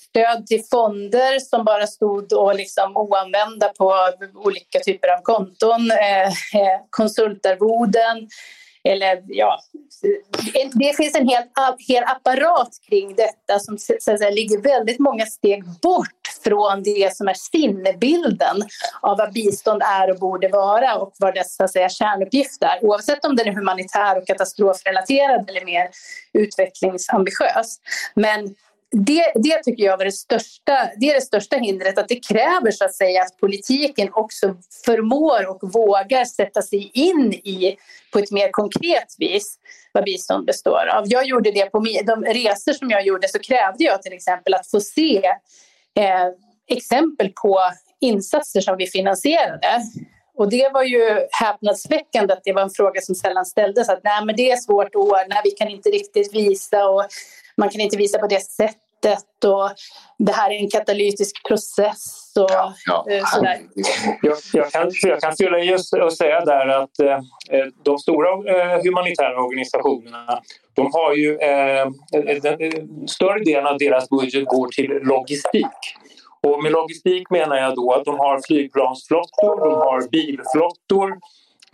stöd 0.09 0.47
till 0.47 0.63
fonder 0.71 1.39
som 1.39 1.65
bara 1.65 1.87
stod 1.87 2.33
och 2.33 2.55
liksom 2.55 2.97
oanvända 2.97 3.69
på 3.77 3.95
olika 4.35 4.79
typer 4.79 5.07
av 5.07 5.21
konton, 5.21 5.91
eh, 5.91 6.27
eh 6.27 6.79
konsultarvoden, 6.89 8.27
eller 8.83 9.23
ja, 9.27 9.59
det 10.73 10.97
finns 10.97 11.15
en 11.15 11.27
hel, 11.27 11.43
hel 11.87 12.03
apparat 12.03 12.69
kring 12.89 13.15
detta 13.15 13.59
som 13.59 13.77
så 13.77 13.93
att 13.93 14.19
säga, 14.19 14.29
ligger 14.29 14.61
väldigt 14.61 14.99
många 14.99 15.25
steg 15.25 15.63
bort 15.81 16.07
från 16.43 16.83
det 16.83 17.15
som 17.15 17.27
är 17.27 17.33
sinnebilden 17.33 18.57
av 19.01 19.17
vad 19.17 19.33
bistånd 19.33 19.81
är 19.85 20.11
och 20.11 20.19
borde 20.19 20.47
vara 20.47 20.95
och 20.95 21.13
vad 21.19 21.35
dess 21.35 21.55
så 21.55 21.63
att 21.63 21.71
säga, 21.71 21.89
kärnuppgift 21.89 22.63
är. 22.63 22.85
Oavsett 22.85 23.25
om 23.25 23.35
den 23.35 23.47
är 23.47 23.53
humanitär 23.53 24.17
och 24.17 24.27
katastrofrelaterad 24.27 25.49
eller 25.49 25.65
mer 25.65 25.89
utvecklingsambitiös. 26.33 27.77
Men 28.15 28.55
det, 28.91 29.31
det 29.35 29.63
tycker 29.63 29.83
jag 29.83 29.97
var 29.97 30.05
det 30.05 30.11
största, 30.11 30.89
det 30.97 31.09
är 31.09 31.15
det 31.15 31.21
största 31.21 31.55
hindret, 31.55 31.97
att 31.97 32.07
det 32.07 32.27
kräver 32.27 32.71
så 32.71 32.85
att 32.85 32.95
säga 32.95 33.21
att 33.21 33.37
politiken 33.37 34.09
också 34.13 34.55
förmår 34.85 35.49
och 35.49 35.73
vågar 35.73 36.25
sätta 36.25 36.61
sig 36.61 36.91
in 36.93 37.33
i 37.33 37.77
på 38.13 38.19
ett 38.19 38.31
mer 38.31 38.49
konkret 38.51 39.15
vis 39.17 39.59
vad 39.91 40.03
bistånd 40.03 40.45
består 40.45 40.87
av. 40.97 41.03
Jag 41.07 41.25
gjorde 41.25 41.51
det 41.51 41.65
på 41.65 41.85
de 42.05 42.23
resor 42.25 42.73
som 42.73 42.89
jag 42.89 43.05
gjorde 43.05 43.27
så 43.27 43.39
krävde 43.39 43.83
jag 43.83 44.01
till 44.01 44.13
exempel 44.13 44.53
att 44.53 44.69
få 44.69 44.79
se 44.79 45.25
eh, 45.99 46.27
exempel 46.67 47.29
på 47.41 47.59
insatser 47.99 48.61
som 48.61 48.77
vi 48.77 48.87
finansierade. 48.87 49.81
Och 50.37 50.49
det 50.49 50.69
var 50.73 50.83
ju 50.83 51.27
häpnadsväckande 51.31 52.33
att 52.33 52.43
det 52.43 52.53
var 52.53 52.61
en 52.61 52.69
fråga 52.69 53.01
som 53.01 53.15
sällan 53.15 53.45
ställdes. 53.45 53.89
Att 53.89 54.03
nej, 54.03 54.25
men 54.25 54.35
det 54.35 54.51
är 54.51 54.57
svårt 54.57 54.85
att 54.85 54.95
ordna, 54.95 55.41
vi 55.43 55.51
kan 55.51 55.67
inte 55.67 55.89
riktigt 55.89 56.35
visa 56.35 56.89
och 56.89 57.05
man 57.57 57.69
kan 57.69 57.81
inte 57.81 57.97
visa 57.97 58.19
på 58.19 58.27
det 58.27 58.41
sättet 58.41 59.43
och 59.45 59.69
det 60.17 60.31
här 60.31 60.51
är 60.51 60.55
en 60.55 60.69
katalytisk 60.69 61.47
process 61.47 62.33
och 62.35 62.51
ja, 62.51 62.73
ja. 62.85 63.05
Eh, 63.09 63.25
sådär. 63.25 63.59
Jag, 64.21 64.37
jag, 64.53 64.71
kan, 64.71 64.91
jag 65.01 65.21
kan 65.21 65.35
fylla 65.35 65.59
i 65.59 65.75
och 66.01 66.13
säga 66.13 66.45
där 66.45 66.67
att 66.67 66.99
eh, 66.99 67.19
de 67.83 67.97
stora 67.97 68.29
eh, 68.29 68.83
humanitära 68.83 69.43
organisationerna 69.43 70.41
de 70.73 70.91
har 70.93 71.13
ju 71.13 71.37
eh, 71.37 71.87
den, 72.41 72.57
större 73.07 73.39
delen 73.39 73.67
av 73.67 73.77
deras 73.77 74.09
budget 74.09 74.45
går 74.45 74.67
till 74.67 74.91
logistik. 75.01 75.77
Och 76.43 76.63
med 76.63 76.71
logistik 76.71 77.29
menar 77.29 77.55
jag 77.55 77.75
då 77.75 77.93
att 77.93 78.05
de 78.05 78.19
har 78.19 78.41
flygplansflottor, 78.47 79.69
de 79.69 79.73
har 79.73 80.09
bilflottor 80.09 81.09
eh, 81.11 81.17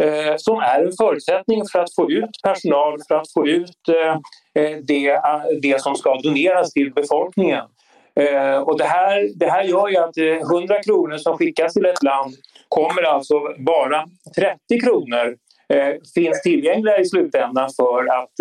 Eh, 0.01 0.33
som 0.37 0.59
är 0.59 0.83
en 0.85 0.91
förutsättning 0.99 1.63
för 1.71 1.79
att 1.79 1.95
få 1.95 2.11
ut 2.11 2.29
personal, 2.43 2.99
för 3.07 3.15
att 3.15 3.31
få 3.33 3.47
ut 3.47 3.89
eh, 3.89 4.13
eh, 4.63 4.77
det, 4.83 5.19
det 5.61 5.81
som 5.81 5.95
ska 5.95 6.21
doneras 6.21 6.73
till 6.73 6.93
befolkningen. 6.93 7.63
Och 8.65 8.77
det, 8.77 8.83
här, 8.83 9.29
det 9.35 9.49
här 9.49 9.63
gör 9.63 9.87
ju 9.87 9.97
att 9.97 10.17
100 10.51 10.83
kronor 10.83 11.17
som 11.17 11.37
skickas 11.37 11.73
till 11.73 11.85
ett 11.85 12.03
land 12.03 12.33
kommer 12.67 13.01
alltså 13.01 13.33
bara 13.57 14.05
30 14.35 14.79
kronor 14.79 15.35
finns 16.15 16.41
tillgängliga 16.41 16.97
i 16.97 17.05
slutändan 17.05 17.69
för 17.75 18.21
att, 18.21 18.31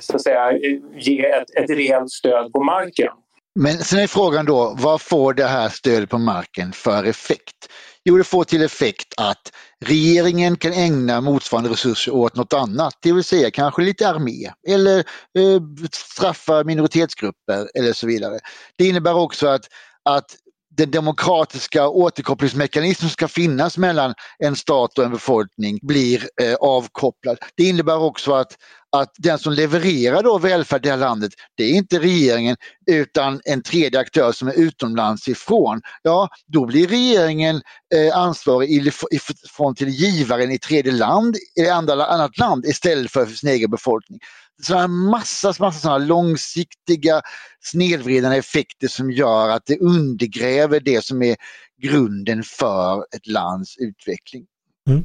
så 0.00 0.16
att 0.16 0.22
säga, 0.22 0.52
ge 0.98 1.26
ett, 1.26 1.50
ett 1.56 1.70
rejält 1.70 2.10
stöd 2.10 2.52
på 2.52 2.64
marken. 2.64 3.12
Men 3.54 3.72
sen 3.72 3.98
är 3.98 4.06
frågan 4.06 4.46
då, 4.46 4.74
vad 4.78 5.00
får 5.00 5.34
det 5.34 5.46
här 5.46 5.68
stödet 5.68 6.10
på 6.10 6.18
marken 6.18 6.72
för 6.72 7.04
effekt? 7.04 7.68
Jo, 8.08 8.16
det 8.16 8.24
får 8.24 8.44
till 8.44 8.62
effekt 8.62 9.14
att 9.16 9.52
regeringen 9.84 10.56
kan 10.56 10.72
ägna 10.72 11.20
motsvarande 11.20 11.70
resurser 11.70 12.14
åt 12.14 12.36
något 12.36 12.52
annat, 12.52 12.94
det 13.02 13.12
vill 13.12 13.24
säga 13.24 13.50
kanske 13.50 13.82
lite 13.82 14.08
armé 14.08 14.50
eller 14.68 14.98
eh, 14.98 15.60
straffa 15.92 16.64
minoritetsgrupper 16.64 17.68
eller 17.78 17.92
så 17.92 18.06
vidare. 18.06 18.38
Det 18.78 18.84
innebär 18.88 19.14
också 19.14 19.46
att, 19.46 19.64
att 20.04 20.36
den 20.76 20.90
demokratiska 20.90 21.88
återkopplingsmekanism 21.88 23.00
som 23.00 23.10
ska 23.10 23.28
finnas 23.28 23.78
mellan 23.78 24.14
en 24.38 24.56
stat 24.56 24.98
och 24.98 25.04
en 25.04 25.12
befolkning 25.12 25.78
blir 25.82 26.28
eh, 26.42 26.54
avkopplad. 26.54 27.38
Det 27.56 27.64
innebär 27.64 27.98
också 27.98 28.34
att, 28.34 28.56
att 29.00 29.14
den 29.18 29.38
som 29.38 29.52
levererar 29.52 30.22
då 30.22 30.38
välfärd 30.38 30.86
i 30.86 30.88
det 30.88 30.94
här 30.94 31.00
landet, 31.00 31.32
det 31.56 31.64
är 31.64 31.70
inte 31.70 31.98
regeringen 31.98 32.56
utan 32.86 33.40
en 33.44 33.62
tredje 33.62 34.00
aktör 34.00 34.32
som 34.32 34.48
är 34.48 34.52
utomlands 34.52 35.28
ifrån. 35.28 35.80
Ja, 36.02 36.28
då 36.46 36.66
blir 36.66 36.86
regeringen 36.88 37.62
eh, 37.94 38.18
ansvarig 38.18 38.92
ifrån 39.10 39.74
till 39.74 39.88
givaren 39.88 40.50
i 40.50 40.58
tredje 40.58 40.92
land, 40.92 41.36
i 41.56 41.68
andra, 41.68 42.06
annat 42.06 42.38
land 42.38 42.64
istället 42.64 43.10
för, 43.12 43.26
för 43.26 43.34
sin 43.34 43.50
egen 43.50 43.70
befolkning 43.70 44.18
sådana 44.62 44.88
massa, 44.88 45.48
massa 45.48 45.72
sådana 45.72 45.98
långsiktiga 45.98 47.22
snedvridande 47.60 48.36
effekter 48.36 48.88
som 48.88 49.10
gör 49.10 49.48
att 49.48 49.66
det 49.66 49.78
undergräver 49.78 50.80
det 50.80 51.04
som 51.04 51.22
är 51.22 51.36
grunden 51.82 52.42
för 52.42 53.06
ett 53.16 53.26
lands 53.26 53.76
utveckling. 53.78 54.46
Mm. 54.88 55.04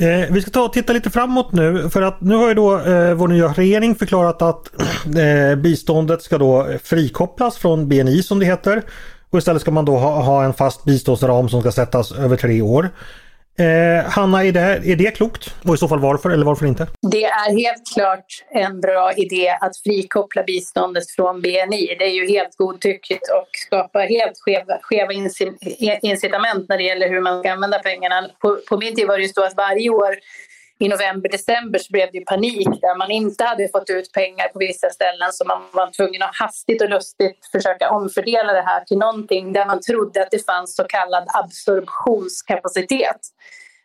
Eh, 0.00 0.32
vi 0.32 0.42
ska 0.42 0.50
ta 0.50 0.64
och 0.64 0.72
titta 0.72 0.92
lite 0.92 1.10
framåt 1.10 1.52
nu 1.52 1.90
för 1.90 2.02
att 2.02 2.20
nu 2.20 2.34
har 2.34 2.48
ju 2.48 2.54
då 2.54 2.78
eh, 2.80 3.14
vår 3.14 3.28
nya 3.28 3.48
regering 3.48 3.94
förklarat 3.94 4.42
att 4.42 4.70
eh, 5.06 5.56
biståndet 5.56 6.22
ska 6.22 6.38
då 6.38 6.66
eh, 6.66 6.78
frikopplas 6.78 7.56
från 7.56 7.88
BNI 7.88 8.22
som 8.22 8.38
det 8.38 8.46
heter. 8.46 8.82
Och 9.30 9.38
istället 9.38 9.62
ska 9.62 9.70
man 9.70 9.84
då 9.84 9.96
ha, 9.96 10.22
ha 10.22 10.44
en 10.44 10.54
fast 10.54 10.84
biståndsram 10.84 11.48
som 11.48 11.60
ska 11.60 11.72
sättas 11.72 12.12
över 12.12 12.36
tre 12.36 12.62
år. 12.62 12.90
Eh, 13.58 14.04
Hanna, 14.04 14.44
är 14.44 14.52
det, 14.52 14.60
är 14.60 14.96
det 14.96 15.16
klokt? 15.16 15.54
Och 15.64 15.74
i 15.74 15.78
så 15.78 15.88
fall 15.88 15.98
varför 15.98 16.30
eller 16.30 16.46
varför 16.46 16.66
inte? 16.66 16.86
Det 17.10 17.24
är 17.24 17.58
helt 17.58 17.82
klart 17.94 18.44
en 18.50 18.80
bra 18.80 19.12
idé 19.12 19.48
att 19.60 19.76
frikoppla 19.76 20.42
biståndet 20.42 21.10
från 21.10 21.40
BNI. 21.40 21.96
Det 21.98 22.04
är 22.04 22.14
ju 22.14 22.28
helt 22.28 22.56
godtyckligt 22.56 23.28
och 23.30 23.48
skapar 23.66 24.06
helt 24.06 24.38
skeva, 24.38 24.78
skeva 24.82 25.12
incitament 26.02 26.68
när 26.68 26.76
det 26.76 26.82
gäller 26.82 27.08
hur 27.08 27.20
man 27.20 27.40
ska 27.40 27.52
använda 27.52 27.78
pengarna. 27.78 28.28
På, 28.40 28.58
på 28.68 28.76
min 28.76 28.94
tid 28.94 29.06
var 29.06 29.16
det 29.16 29.22
ju 29.22 29.28
så 29.28 29.44
att 29.44 29.56
varje 29.56 29.90
år 29.90 30.14
i 30.80 30.88
november, 30.88 31.28
december 31.28 31.78
så 31.78 31.92
blev 31.92 32.08
det 32.12 32.20
panik 32.20 32.68
där 32.80 32.98
man 32.98 33.10
inte 33.10 33.44
hade 33.44 33.68
fått 33.68 33.90
ut 33.90 34.12
pengar 34.12 34.48
på 34.48 34.58
vissa 34.58 34.90
ställen 34.90 35.32
så 35.32 35.44
man 35.44 35.62
var 35.72 35.90
tvungen 35.92 36.22
att 36.22 36.36
hastigt 36.36 36.82
och 36.82 36.90
lustigt 36.90 37.38
försöka 37.52 37.90
omfördela 37.90 38.52
det 38.52 38.62
här 38.62 38.84
till 38.84 38.98
någonting 38.98 39.52
där 39.52 39.66
man 39.66 39.80
trodde 39.80 40.22
att 40.22 40.30
det 40.30 40.46
fanns 40.46 40.76
så 40.76 40.84
kallad 40.84 41.24
absorptionskapacitet. 41.34 43.20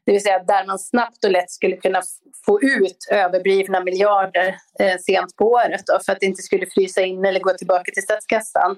Det 0.06 0.12
vill 0.12 0.23
säga 0.23 0.39
där 0.39 0.65
man 0.67 0.79
snabbt 0.79 1.25
och 1.25 1.32
lätt 1.32 1.51
skulle 1.51 1.77
kunna 1.77 2.01
få 2.45 2.62
ut 2.62 3.08
överblivna 3.12 3.84
miljarder 3.84 4.56
eh, 4.79 4.97
sent 4.97 5.36
på 5.36 5.45
året 5.45 5.82
då, 5.88 5.99
för 6.06 6.12
att 6.12 6.19
det 6.19 6.25
inte 6.25 6.41
skulle 6.41 6.65
frysa 6.65 7.01
in 7.01 7.25
eller 7.25 7.39
gå 7.39 7.53
tillbaka 7.53 7.91
till 7.91 8.03
statskassan 8.03 8.75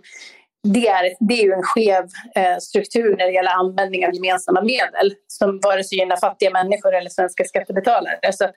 det 0.74 0.88
är, 0.88 1.14
det 1.20 1.34
är 1.34 1.44
ju 1.44 1.52
en 1.52 1.64
skev 1.64 2.08
eh, 2.36 2.58
struktur 2.58 3.16
när 3.18 3.26
det 3.26 3.32
gäller 3.34 3.52
användning 3.52 4.08
av 4.08 4.14
gemensamma 4.14 4.62
medel 4.62 5.14
som 5.28 5.60
vare 5.60 5.84
sig 5.84 5.98
gynnar 5.98 6.18
fattiga 6.18 6.50
människor 6.52 6.96
eller 6.96 7.10
svenska 7.10 7.44
skattebetalare. 7.44 8.34
Så 8.34 8.48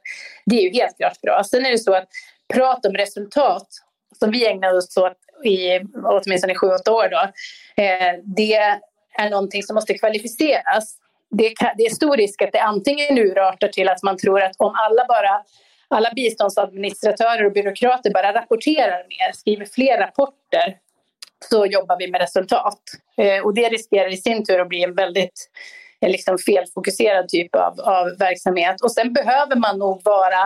det 0.46 0.58
är 0.58 0.62
ju 0.62 0.70
helt 0.70 0.96
klart 0.96 1.20
bra. 1.20 1.44
Sen 1.44 1.66
är 1.66 1.70
det 1.70 1.78
så 1.78 1.94
att 1.94 2.08
prat 2.54 2.86
om 2.86 2.94
resultat 2.94 3.68
som 4.18 4.30
vi 4.30 4.46
ägnade 4.46 4.76
oss 4.76 4.96
åt 4.96 5.18
i 5.44 5.80
åtminstone 6.04 6.54
sju, 6.54 6.66
åtta 6.66 6.92
år 6.92 7.08
då, 7.08 7.22
eh, 7.82 8.14
det 8.36 8.54
är 9.18 9.30
någonting 9.30 9.62
som 9.62 9.74
måste 9.74 9.94
kvalificeras. 9.94 10.96
Det, 11.30 11.48
kan, 11.48 11.70
det 11.76 11.82
är 11.82 11.94
stor 11.94 12.16
risk 12.16 12.42
att 12.42 12.52
det 12.52 12.60
antingen 12.60 13.18
urartar 13.18 13.68
till 13.68 13.88
att 13.88 14.02
man 14.02 14.16
tror 14.16 14.42
att 14.42 14.56
om 14.58 14.74
alla 14.74 15.04
bara 15.08 15.42
alla 15.90 16.10
biståndsadministratörer 16.16 17.46
och 17.46 17.52
byråkrater 17.52 18.10
bara 18.10 18.32
rapporterar 18.32 18.98
mer, 19.08 19.32
skriver 19.32 19.66
fler 19.66 19.98
rapporter 19.98 20.76
så 21.50 21.66
jobbar 21.66 21.98
vi 21.98 22.10
med 22.10 22.20
resultat. 22.20 22.80
Eh, 23.16 23.44
och 23.44 23.54
det 23.54 23.68
riskerar 23.68 24.12
i 24.12 24.16
sin 24.16 24.44
tur 24.44 24.60
att 24.60 24.68
bli 24.68 24.84
en 24.84 24.94
väldigt 24.94 25.50
liksom 26.06 26.38
felfokuserad 26.38 27.28
typ 27.28 27.54
av, 27.54 27.80
av 27.80 28.18
verksamhet. 28.18 28.80
Och 28.80 28.92
sen 28.92 29.12
behöver 29.12 29.56
man 29.56 29.78
nog 29.78 30.00
vara 30.04 30.42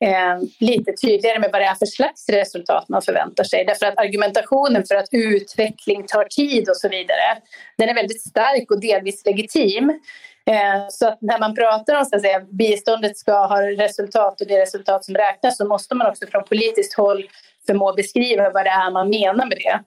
eh, 0.00 0.38
lite 0.60 0.92
tydligare 0.92 1.38
med 1.38 1.50
vad 1.52 1.60
det 1.60 1.66
är 1.66 1.74
för 1.74 1.86
slags 1.86 2.28
resultat 2.28 2.88
man 2.88 3.02
förväntar 3.02 3.44
sig. 3.44 3.64
Därför 3.64 3.86
att 3.86 3.98
argumentationen 3.98 4.84
för 4.88 4.94
att 4.94 5.08
utveckling 5.12 6.06
tar 6.06 6.24
tid 6.24 6.68
och 6.68 6.76
så 6.76 6.88
vidare, 6.88 7.38
den 7.78 7.88
är 7.88 7.94
väldigt 7.94 8.20
stark 8.20 8.70
och 8.70 8.80
delvis 8.80 9.26
legitim. 9.26 10.00
Eh, 10.46 10.88
så 10.90 11.08
att 11.08 11.22
när 11.22 11.38
man 11.38 11.54
pratar 11.54 11.94
om 11.94 12.00
att 12.00 12.50
biståndet 12.50 13.16
ska 13.16 13.46
ha 13.46 13.62
resultat 13.62 14.40
och 14.40 14.46
det 14.46 14.62
resultat 14.62 15.04
som 15.04 15.14
räknas 15.14 15.56
så 15.56 15.64
måste 15.64 15.94
man 15.94 16.06
också 16.06 16.26
från 16.26 16.44
politiskt 16.44 16.94
håll 16.94 17.28
förmå 17.66 17.92
beskriva 17.92 18.50
vad 18.50 18.64
det 18.64 18.70
är 18.70 18.90
man 18.90 19.10
menar 19.10 19.46
med 19.46 19.58
det. 19.58 19.80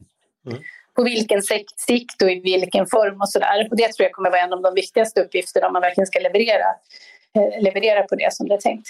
Mm. 0.48 0.64
På 0.96 1.04
vilken 1.04 1.42
sikt 1.88 2.22
och 2.22 2.32
i 2.32 2.40
vilken 2.40 2.88
form 2.88 3.22
och 3.22 3.30
sådär. 3.30 3.68
Och 3.72 3.78
det 3.78 3.94
tror 3.94 4.04
jag 4.04 4.12
kommer 4.12 4.30
vara 4.30 4.42
en 4.42 4.54
av 4.54 4.62
de 4.62 4.74
viktigaste 4.74 5.22
uppgifterna 5.22 5.68
om 5.68 5.74
man 5.74 5.82
verkligen 5.82 6.08
ska 6.08 6.20
leverera, 6.20 6.70
eh, 7.36 7.64
leverera 7.64 8.04
på 8.04 8.16
det 8.16 8.34
som 8.34 8.48
det 8.48 8.54
är 8.54 8.62
tänkt. 8.62 8.88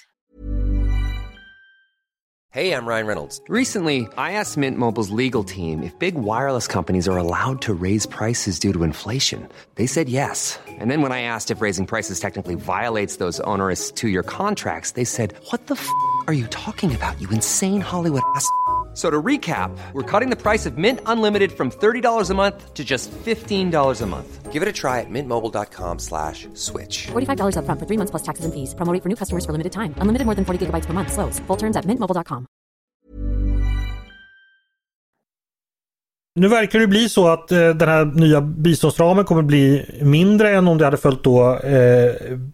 Hej, 2.54 2.68
jag 2.68 2.88
Ryan 2.88 3.08
Reynolds. 3.08 3.42
Recently, 3.50 3.98
I 4.18 4.32
asked 4.40 4.58
Mint 4.58 4.78
Mobiles 4.78 5.10
legal 5.10 5.44
team 5.44 5.84
if 5.84 5.92
big 6.00 6.16
wireless 6.16 6.68
companies 6.68 7.08
are 7.08 7.18
allowed 7.18 7.62
to 7.62 7.74
raise 7.74 8.10
prices 8.10 8.60
due 8.60 8.74
to 8.74 8.84
inflation. 8.84 9.48
They 9.76 9.88
said 9.88 10.10
yes. 10.10 10.60
And 10.82 10.90
then 10.92 11.02
when 11.02 11.12
I 11.12 11.22
asked 11.22 11.52
if 11.56 11.62
raising 11.62 11.86
prices 11.86 12.20
technically 12.20 12.56
violates 12.56 13.18
those 13.18 13.44
onerous 13.44 13.92
two-year 13.92 14.24
contracts, 14.24 14.92
they 14.92 15.06
said, 15.06 15.34
what 15.52 15.68
the 15.68 15.76
f*** 15.76 15.88
are 16.28 16.34
you 16.34 16.48
talking 16.48 16.96
about, 16.96 17.22
you 17.22 17.30
insane 17.32 17.82
Hollywood 17.82 18.24
ass?" 18.36 18.48
So 18.98 19.12
to 19.12 19.22
recap, 19.22 19.70
we're 19.94 20.02
cutting 20.02 20.32
the 20.32 20.36
price 20.36 20.66
of 20.66 20.80
Mint 20.80 21.02
Unlimited 21.06 21.52
from 21.52 21.70
$30 21.70 22.32
a 22.32 22.34
month 22.34 22.74
to 22.74 22.84
just 22.84 23.12
$15 23.12 24.02
a 24.02 24.06
month. 24.08 24.52
Give 24.52 24.64
it 24.64 24.68
a 24.68 24.74
try 24.74 25.02
at 25.02 25.10
mintmobile.com 25.10 26.00
slash 26.00 26.48
switch. 26.56 27.06
$45 27.14 27.58
upfront 27.58 27.80
for 27.80 27.86
three 27.86 27.98
months 27.98 28.10
plus 28.10 28.24
taxes 28.24 28.46
and 28.46 28.54
fees. 28.54 28.74
Promo 28.74 28.92
rate 28.94 29.04
for 29.04 29.10
new 29.10 29.16
customers 29.16 29.46
for 29.46 29.52
limited 29.52 29.72
time. 29.72 29.94
Unlimited 30.02 30.26
more 30.26 30.36
than 30.36 30.46
40 30.46 30.66
gigabytes 30.66 30.88
per 30.88 30.94
month. 30.94 31.14
Slows. 31.14 31.40
Full 31.48 31.58
terms 31.58 31.78
at 31.78 31.86
mintmobile.com. 31.86 32.46
Nu 36.36 36.48
verkar 36.48 36.80
det 36.80 36.88
bli 36.88 37.10
så 37.10 37.28
att 37.28 37.52
eh, 37.52 37.70
den 37.70 37.90
här 37.90 38.06
nya 38.06 38.42
biståndsramen 38.42 39.26
kommer 39.26 39.42
bli 39.42 39.86
mindre 40.02 40.50
än 40.50 40.68
om 40.68 40.78
det 40.78 40.86
hade 40.86 40.98
följt 40.98 41.24
då 41.24 41.60
eh, 41.60 42.14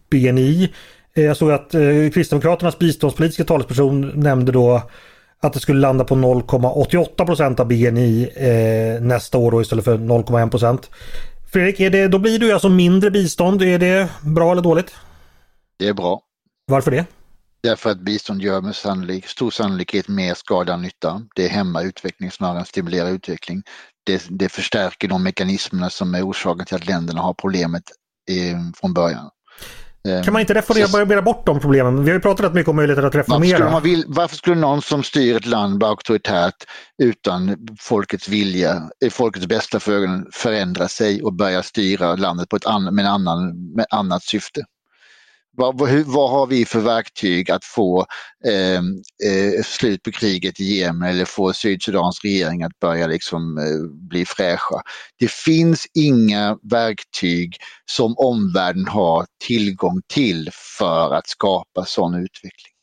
BNI. 0.09 0.69
Eh, 1.13 1.23
jag 1.23 1.37
såg 1.37 1.51
att 1.51 1.73
eh, 1.73 1.81
Kristdemokraternas 2.13 2.79
biståndspolitiska 2.79 3.43
talesperson 3.43 4.11
nämnde 4.15 4.51
då 4.51 4.81
att 5.43 5.53
det 5.53 5.59
skulle 5.59 5.79
landa 5.79 6.03
på 6.03 6.15
0,88 6.15 7.25
procent 7.25 7.59
av 7.59 7.67
BNI 7.67 8.29
eh, 8.35 9.01
nästa 9.01 9.37
år 9.37 9.51
då 9.51 9.61
istället 9.61 9.85
för 9.85 9.97
0,1 9.97 10.49
procent. 10.49 10.89
Fredrik, 11.53 11.79
är 11.79 11.89
det, 11.89 12.07
då 12.07 12.19
blir 12.19 12.39
det 12.39 12.51
alltså 12.51 12.69
mindre 12.69 13.11
bistånd. 13.11 13.61
Är 13.61 13.79
det 13.79 14.09
bra 14.21 14.51
eller 14.51 14.61
dåligt? 14.61 14.95
Det 15.77 15.87
är 15.87 15.93
bra. 15.93 16.21
Varför 16.67 16.91
det? 16.91 17.05
Därför 17.63 17.89
att 17.89 17.99
bistånd 17.99 18.41
gör 18.41 18.61
med 18.61 18.75
sannolik, 18.75 19.27
stor 19.27 19.51
sannolikhet 19.51 20.07
mer 20.07 20.33
skada 20.33 20.73
än 20.73 20.81
nytta. 20.81 21.21
Det 21.35 21.47
hämmar 21.47 21.83
utveckling 21.83 22.31
snarare 22.31 22.59
än 22.59 22.65
stimulerar 22.65 23.09
utveckling. 23.09 23.63
Det, 24.05 24.25
det 24.29 24.49
förstärker 24.49 25.07
de 25.07 25.23
mekanismerna 25.23 25.89
som 25.89 26.15
är 26.15 26.29
orsaken 26.29 26.65
till 26.65 26.75
att 26.75 26.87
länderna 26.87 27.21
har 27.21 27.33
problemet 27.33 27.83
eh, 28.29 28.59
från 28.75 28.93
början. 28.93 29.29
Kan 30.23 30.33
man 30.33 30.39
inte 30.39 30.53
reformera 30.53 31.21
bort 31.21 31.45
de 31.45 31.59
problemen? 31.59 32.03
Vi 32.03 32.09
har 32.09 32.15
ju 32.15 32.21
pratat 32.21 32.45
rätt 32.45 32.53
mycket 32.53 32.69
om 32.69 32.75
möjligheten 32.75 33.05
att 33.05 33.15
reformera. 33.15 33.39
Varför 33.39 33.55
skulle, 33.55 33.71
man 33.71 33.83
vill, 33.83 34.03
varför 34.07 34.35
skulle 34.35 34.55
någon 34.55 34.81
som 34.81 35.03
styr 35.03 35.35
ett 35.35 35.45
land 35.45 35.81
vara 35.81 35.91
auktoritärt 35.91 36.55
utan 37.03 37.57
folkets 37.79 38.27
vilja, 38.27 38.89
folkets 39.11 39.47
bästa 39.47 39.79
för 39.79 39.91
ögonen, 39.91 40.25
förändra 40.31 40.87
sig 40.87 41.23
och 41.23 41.33
börja 41.33 41.63
styra 41.63 42.15
landet 42.15 42.49
på 42.49 42.55
ett 42.55 42.65
an, 42.65 42.95
med, 42.95 43.11
annan, 43.11 43.73
med 43.75 43.85
annat 43.89 44.23
syfte? 44.23 44.61
Vad, 45.55 45.79
vad, 45.79 45.89
vad, 45.89 46.31
har 46.31 46.47
vi 46.47 46.65
för 46.65 46.79
verktyg 46.79 47.51
att 47.51 47.65
få 47.65 48.05
eh, 48.47 48.77
eh, 49.31 49.63
slut 49.63 50.03
på 50.03 50.11
kriget 50.11 50.59
i 50.59 50.63
Jemen 50.63 51.09
eller 51.09 51.25
få 51.25 51.53
Sydsudans 51.53 52.19
regering 52.23 52.63
att 52.63 52.79
börja 52.79 53.07
liksom, 53.07 53.57
eh, 53.57 54.07
bli 54.09 54.25
fräscha? 54.25 54.81
Det 55.19 55.31
finns 55.31 55.87
inga 55.93 56.57
verktyg 56.71 57.57
som 57.85 58.15
omvärlden 58.17 58.87
har 58.87 59.25
tillgång 59.47 60.01
till 60.07 60.49
för 60.77 61.13
att 61.13 61.27
skapa 61.27 61.85
sån 61.85 62.13
utveckling. 62.13 62.73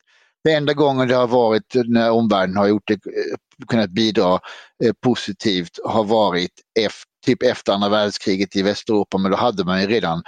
Det 0.45 0.53
enda 0.53 0.73
gången 0.73 1.09
det 1.09 1.15
har 1.15 1.29
varit 1.29 1.75
när 1.85 2.11
omvärlden 2.11 2.57
har 2.57 2.69
gjort 2.69 2.89
det, 2.89 2.95
eh, 2.95 3.67
kunnat 3.69 3.91
bidra 3.91 4.39
eh, 4.85 4.93
positivt 5.05 5.79
har 5.85 6.05
varit 6.05 6.53
efter, 6.81 7.11
typ 7.27 7.43
efter 7.43 7.73
andra 7.73 7.89
världskriget 7.89 8.57
i 8.57 8.63
Västeuropa 8.63 9.19
men 9.19 9.31
då 9.31 9.37
hade 9.37 9.65
man 9.65 9.81
ju 9.81 9.87
redan 9.87 10.23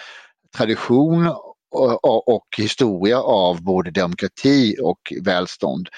tradition 0.56 1.34
och, 1.72 2.28
och 2.28 2.46
historia 2.58 3.20
av 3.20 3.62
både 3.62 3.90
demokrati 3.90 4.76
och 4.82 5.12
välstånd. 5.22 5.88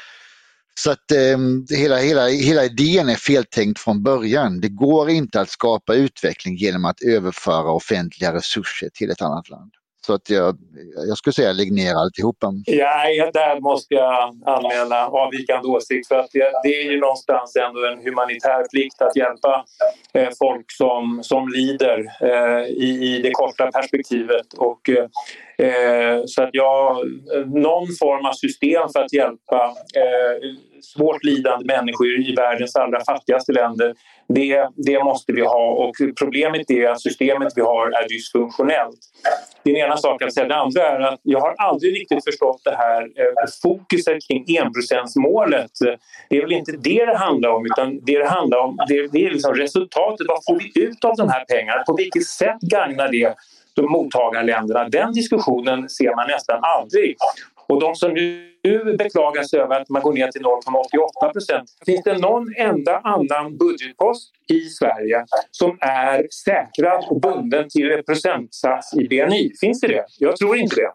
Så 0.74 0.90
att 0.90 1.10
eh, 1.10 1.38
hela, 1.78 1.96
hela, 1.96 2.28
hela 2.28 2.64
idén 2.64 3.08
är 3.08 3.14
feltänkt 3.14 3.80
från 3.80 4.02
början. 4.02 4.60
Det 4.60 4.68
går 4.68 5.10
inte 5.10 5.40
att 5.40 5.50
skapa 5.50 5.94
utveckling 5.94 6.56
genom 6.56 6.84
att 6.84 7.02
överföra 7.02 7.70
offentliga 7.70 8.34
resurser 8.34 8.88
till 8.94 9.10
ett 9.10 9.22
annat 9.22 9.48
land. 9.48 9.72
Så 10.06 10.14
att 10.14 10.30
jag, 10.30 10.56
jag 11.08 11.18
skulle 11.18 11.34
säga 11.34 11.52
lägg 11.52 11.72
ner 11.72 11.94
alltihopa. 11.94 12.52
Ja, 12.66 13.30
där 13.34 13.60
måste 13.60 13.94
jag 13.94 14.42
anmäla 14.46 15.06
avvikande 15.08 15.68
åsikt 15.68 16.08
för 16.08 16.18
att 16.18 16.30
det, 16.32 16.52
det, 16.62 16.68
är 16.68 16.92
ju 16.92 17.00
någonstans 17.00 17.56
ändå 17.56 17.86
en 17.86 17.98
humanitär 18.04 18.64
plikt 18.72 19.02
att 19.02 19.16
hjälpa 19.16 19.64
eh, 20.14 20.28
folk 20.38 20.72
som, 20.72 21.20
som 21.22 21.48
lider 21.48 21.98
eh, 22.20 22.64
i, 22.66 23.16
i 23.16 23.22
det 23.22 23.30
korta 23.30 23.70
perspektivet. 23.72 24.46
Och, 24.56 24.88
eh, 24.88 25.06
eh 25.66 26.22
så 26.26 26.42
att 26.42 26.50
jag, 26.52 26.96
någon 27.46 27.86
form 28.00 28.26
av 28.26 28.32
system 28.32 28.82
för 28.92 29.00
att 29.00 29.12
hjälpa 29.12 29.74
eh, 29.96 30.36
svårt 30.84 31.24
lidande 31.24 31.64
människor 31.64 32.06
i 32.06 32.34
världens 32.36 32.76
allra 32.76 33.04
fattigaste 33.04 33.52
länder 33.52 33.94
det, 34.28 34.68
det 34.76 35.04
måste 35.04 35.32
vi 35.32 35.40
ha 35.40 35.70
och 35.70 35.94
problemet 36.18 36.70
är 36.70 36.88
att 36.88 37.00
systemet 37.00 37.52
vi 37.56 37.62
har 37.62 37.86
är 37.86 38.08
dysfunktionellt. 38.08 38.98
Det 39.62 39.70
är 39.70 39.74
den 39.74 39.84
ena 39.84 39.96
saken. 39.96 40.28
Det 40.34 40.56
andra 40.56 40.82
är 40.82 41.00
att 41.00 41.20
jag 41.22 41.40
har 41.40 41.54
aldrig 41.58 42.00
riktigt 42.00 42.24
förstått 42.24 42.60
det 42.64 42.76
här 42.76 43.02
eh, 43.02 43.46
fokuset 43.62 44.18
kring 44.28 44.56
enprocentsmålet. 44.58 45.70
Det 46.28 46.36
är 46.36 46.42
väl 46.42 46.52
inte 46.52 46.72
det 46.72 47.04
det 47.04 47.16
handlar 47.16 47.48
om 47.48 47.66
utan 47.66 48.00
det 48.04 48.18
det 48.18 48.28
handlar 48.28 48.58
om 48.58 48.76
det, 48.88 49.06
det 49.12 49.26
är 49.26 49.30
liksom 49.30 49.54
resultatet. 49.54 50.26
Vad 50.28 50.44
får 50.44 50.58
vi 50.58 50.82
ut 50.82 51.04
av 51.04 51.16
de 51.16 51.28
här 51.28 51.44
pengarna? 51.44 51.82
På 51.82 51.96
vilket 51.96 52.26
sätt 52.26 52.60
gagnar 52.60 53.08
det 53.08 53.34
de 53.74 53.92
mottagarländerna? 53.92 54.88
Den 54.88 55.12
diskussionen 55.12 55.88
ser 55.88 56.16
man 56.16 56.28
nästan 56.28 56.60
aldrig. 56.62 57.16
Och 57.68 57.80
de 57.80 57.94
som 57.94 58.12
nu 58.14 58.53
beklagar 58.98 59.42
sig 59.42 59.60
över 59.60 59.80
att 59.80 59.88
man 59.88 60.02
går 60.02 60.12
ner 60.12 60.28
till 60.28 60.42
0,88 60.42 61.32
procent. 61.32 61.70
Finns 61.86 62.02
det 62.02 62.18
någon 62.18 62.54
enda 62.56 62.98
annan 62.98 63.56
budgetpost 63.56 64.32
i 64.52 64.60
Sverige 64.60 65.24
som 65.50 65.78
är 65.80 66.26
säkrad 66.44 67.04
och 67.10 67.20
bunden 67.20 67.68
till 67.68 67.90
en 67.90 68.04
procentsats 68.04 68.94
i 68.94 69.08
BNI? 69.08 69.52
Finns 69.60 69.80
det 69.80 69.88
det? 69.88 70.04
Jag 70.18 70.36
tror 70.36 70.56
inte 70.56 70.76
det. 70.76 70.90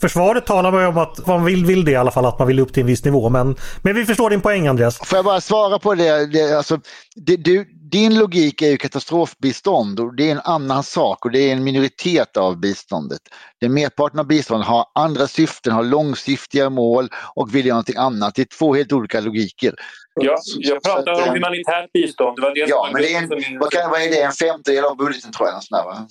Försvaret 0.00 0.46
talar 0.46 0.72
man 0.72 0.86
om 0.86 0.98
att 0.98 1.26
man 1.26 1.44
vill, 1.44 1.66
vill 1.66 1.84
det 1.84 1.90
i 1.90 1.96
alla 1.96 2.10
fall, 2.10 2.26
att 2.26 2.38
man 2.38 2.48
vill 2.48 2.60
upp 2.60 2.72
till 2.72 2.80
en 2.80 2.86
viss 2.86 3.04
nivå. 3.04 3.28
Men, 3.28 3.56
men 3.82 3.94
vi 3.94 4.04
förstår 4.04 4.30
din 4.30 4.40
poäng 4.40 4.66
Andreas. 4.66 4.98
Får 4.98 5.16
jag 5.16 5.24
bara 5.24 5.40
svara 5.40 5.78
på 5.78 5.94
det? 5.94 6.26
det, 6.26 6.56
alltså, 6.56 6.80
det 7.14 7.36
du, 7.36 7.64
din 7.90 8.18
logik 8.18 8.62
är 8.62 8.70
ju 8.70 8.76
katastrofbistånd 8.76 10.00
och 10.00 10.14
det 10.14 10.28
är 10.28 10.32
en 10.32 10.40
annan 10.44 10.82
sak 10.82 11.24
och 11.24 11.30
det 11.30 11.38
är 11.38 11.52
en 11.52 11.64
minoritet 11.64 12.36
av 12.36 12.60
biståndet. 12.60 13.20
Den 13.60 13.74
merparten 13.74 14.20
av 14.20 14.26
biståndet 14.26 14.68
har 14.68 14.84
andra 14.94 15.26
syften, 15.26 15.72
har 15.72 15.84
långsiktiga 15.84 16.70
mål 16.70 17.08
och 17.34 17.54
vill 17.54 17.66
göra 17.66 17.74
någonting 17.74 17.96
annat. 17.96 18.34
Det 18.34 18.42
är 18.42 18.58
två 18.58 18.74
helt 18.74 18.92
olika 18.92 19.20
logiker. 19.20 19.74
Ja, 20.20 20.36
jag 20.58 20.82
pratar 20.82 21.12
om 21.12 21.34
humanitärt 21.34 21.92
bistånd. 21.92 22.36
Det 22.36 22.42
var 22.42 22.54
det 22.54 22.60
ja, 22.60 22.88
men 22.92 23.02
det 23.02 23.14
är 23.14 23.22
en, 23.22 23.58
vad, 23.58 23.70
kan, 23.70 23.90
vad 23.90 24.02
är 24.02 24.10
det? 24.10 24.22
En 24.22 24.32
femtedel 24.32 24.84
av 24.84 24.96
budgeten 24.96 25.32
tror 25.32 25.48
jag. 25.48 25.62
Sådär, 25.62 25.84
va? 25.84 26.08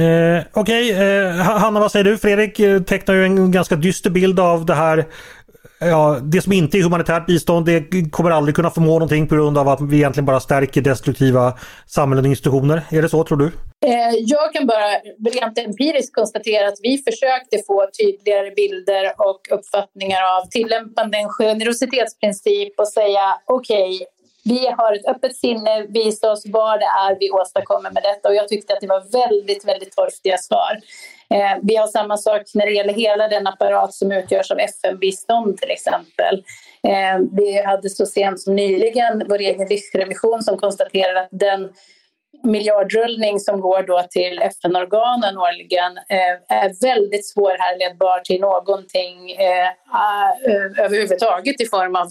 Eh, 0.00 0.44
Okej, 0.52 0.92
okay. 0.92 1.26
eh, 1.26 1.32
Hanna 1.34 1.80
vad 1.80 1.92
säger 1.92 2.04
du? 2.04 2.18
Fredrik 2.18 2.60
eh, 2.60 2.82
tecknar 2.82 3.14
ju 3.14 3.24
en 3.24 3.52
ganska 3.52 3.76
dyster 3.76 4.10
bild 4.10 4.40
av 4.40 4.66
det 4.66 4.74
här. 4.74 5.04
Ja, 5.80 6.18
det 6.22 6.42
som 6.42 6.52
inte 6.52 6.78
är 6.78 6.82
humanitärt 6.82 7.26
bistånd 7.26 7.66
det 7.66 8.10
kommer 8.10 8.30
aldrig 8.30 8.54
kunna 8.54 8.70
förmå 8.70 8.92
någonting 8.92 9.28
på 9.28 9.34
grund 9.34 9.58
av 9.58 9.68
att 9.68 9.80
vi 9.80 9.96
egentligen 9.96 10.26
bara 10.26 10.40
stärker 10.40 10.80
destruktiva 10.80 11.58
samhällen 11.86 12.24
och 12.24 12.30
institutioner. 12.30 12.82
Är 12.90 13.02
det 13.02 13.08
så 13.08 13.24
tror 13.24 13.38
du? 13.38 13.44
Eh, 13.86 14.14
jag 14.18 14.52
kan 14.52 14.66
bara 14.66 14.90
rent 15.34 15.58
empiriskt 15.58 16.14
konstatera 16.14 16.68
att 16.68 16.78
vi 16.82 16.98
försökte 16.98 17.62
få 17.66 17.86
tydligare 18.00 18.50
bilder 18.50 19.12
och 19.16 19.40
uppfattningar 19.50 20.22
av 20.36 20.48
tillämpande 20.48 21.18
en 21.18 21.28
generositetsprincip 21.28 22.78
och 22.78 22.88
säga 22.88 23.38
okej, 23.46 23.94
okay, 23.94 24.06
vi 24.50 24.66
har 24.78 24.92
ett 24.92 25.06
öppet 25.06 25.36
sinne, 25.36 25.86
visa 25.88 26.32
oss 26.32 26.42
vad 26.46 26.80
det 26.80 26.84
är 26.84 27.16
vi 27.20 27.30
åstadkommer 27.30 27.90
med 27.90 28.02
detta. 28.02 28.28
Och 28.28 28.34
jag 28.34 28.48
tyckte 28.48 28.72
att 28.72 28.80
det 28.80 28.86
var 28.86 29.28
väldigt, 29.28 29.64
väldigt 29.64 29.96
torftiga 29.96 30.38
svar. 30.38 30.72
Eh, 31.34 31.58
vi 31.62 31.76
har 31.76 31.86
samma 31.86 32.16
sak 32.16 32.42
när 32.54 32.66
det 32.66 32.72
gäller 32.72 32.94
hela 32.94 33.28
den 33.28 33.46
apparat 33.46 33.94
som 33.94 34.12
utgörs 34.12 34.50
av 34.50 34.58
FN-bistånd 34.58 35.58
till 35.58 35.70
exempel. 35.70 36.44
Eh, 36.88 37.18
vi 37.32 37.62
hade 37.62 37.90
så 37.90 38.06
sent 38.06 38.40
som 38.40 38.56
nyligen 38.56 39.22
vår 39.28 39.38
egen 39.38 39.68
riskrevision 39.68 40.42
som 40.42 40.58
konstaterade 40.58 41.20
att 41.20 41.28
den 41.30 41.70
miljardrullning 42.42 43.40
som 43.40 43.60
går 43.60 43.82
då 43.82 44.06
till 44.10 44.38
FN-organen 44.38 45.38
årligen 45.38 45.96
eh, 45.96 46.58
är 46.58 46.80
väldigt 46.80 47.26
svårhärledbar 47.26 48.20
till 48.20 48.40
någonting 48.40 49.30
eh, 49.30 49.66
eh 49.66 50.84
överhuvudtaget 50.84 51.60
i 51.60 51.66
form 51.66 51.96
av 51.96 52.06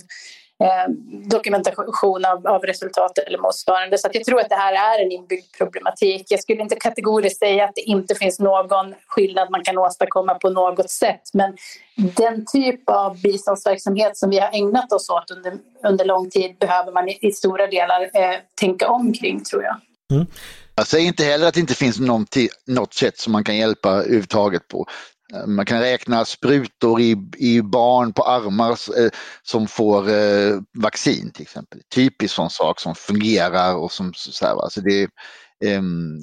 eh, 0.64 0.92
dokumentation 1.30 2.26
av, 2.26 2.48
av 2.48 2.62
resultat 2.62 3.18
eller 3.18 3.38
motsvarande. 3.38 3.98
Så 3.98 4.10
jag 4.14 4.24
tror 4.24 4.40
att 4.40 4.50
det 4.50 4.56
här 4.56 4.74
är 4.74 5.06
en 5.06 5.12
inbyggd 5.12 5.46
problematik. 5.58 6.26
Jag 6.30 6.40
skulle 6.40 6.62
inte 6.62 6.76
kategoriskt 6.76 7.40
säga 7.40 7.66
att 7.66 7.76
det 7.76 7.82
inte 7.82 8.16
finns 8.16 8.40
någon 8.40 8.96
skillnad 9.08 9.52
man 9.52 9.64
kan 9.64 9.78
åstadkomma 9.78 10.34
på 10.34 10.50
något 10.50 10.90
sätt. 10.90 11.22
Men 11.34 11.58
den 11.96 12.46
typ 12.46 12.90
av 12.90 13.22
biståndsverksamhet 13.22 14.18
som 14.18 14.30
vi 14.30 14.40
har 14.40 14.50
ägnat 14.54 14.92
oss 14.92 15.10
åt 15.10 15.32
under, 15.32 15.54
under 15.84 16.06
lång 16.06 16.30
tid 16.30 16.58
behöver 16.60 16.92
man 16.92 17.10
i, 17.10 17.18
i 17.22 17.32
stora 17.32 17.68
delar 17.68 18.02
eh, 18.02 18.36
tänka 18.56 18.88
omkring 18.88 19.44
tror 19.44 19.64
jag. 19.64 19.76
Mm. 20.12 20.28
Jag 20.76 20.88
säger 20.88 21.08
inte 21.08 21.24
heller 21.24 21.48
att 21.48 21.54
det 21.54 21.60
inte 21.60 21.76
finns 21.76 22.00
något 22.66 22.94
sätt 22.94 23.18
som 23.18 23.32
man 23.32 23.44
kan 23.44 23.58
hjälpa 23.58 23.90
överhuvudtaget 23.90 24.68
på. 24.68 24.86
Man 25.48 25.66
kan 25.66 25.80
räkna 25.80 26.26
sprutor 26.26 27.02
i, 27.02 27.16
i 27.38 27.62
barn 27.62 28.14
på 28.14 28.24
armar 28.24 28.72
eh, 28.72 29.10
som 29.44 29.68
får 29.68 30.10
eh, 30.10 30.60
vaccin 30.78 31.32
till 31.32 31.42
exempel. 31.42 31.80
Typiskt 31.96 32.36
sån 32.36 32.50
sak 32.50 32.80
som 32.80 32.96
fungerar 32.96 33.76
och 33.76 33.92
som 33.92 34.14
så 34.16 34.46
här, 34.46 34.64
alltså 34.64 34.82
det, 34.82 35.10
ehm, 35.66 36.22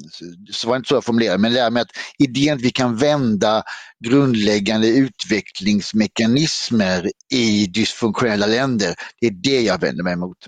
så 0.53 0.69
var 0.69 0.75
det 0.75 0.77
inte 0.77 0.89
så 0.89 0.95
jag 0.95 1.05
formulerade, 1.05 1.39
men 1.39 1.53
det 1.53 1.61
här 1.61 1.71
med 1.71 1.83
att 1.83 1.91
idén 2.19 2.55
att 2.55 2.63
vi 2.63 2.71
kan 2.71 2.97
vända 2.97 3.63
grundläggande 4.05 4.89
utvecklingsmekanismer 4.89 7.11
i 7.33 7.67
dysfunktionella 7.67 8.47
länder, 8.47 8.95
det 9.21 9.27
är 9.27 9.35
det 9.43 9.61
jag 9.61 9.81
vänder 9.81 10.05
mig 10.05 10.13
emot. 10.13 10.39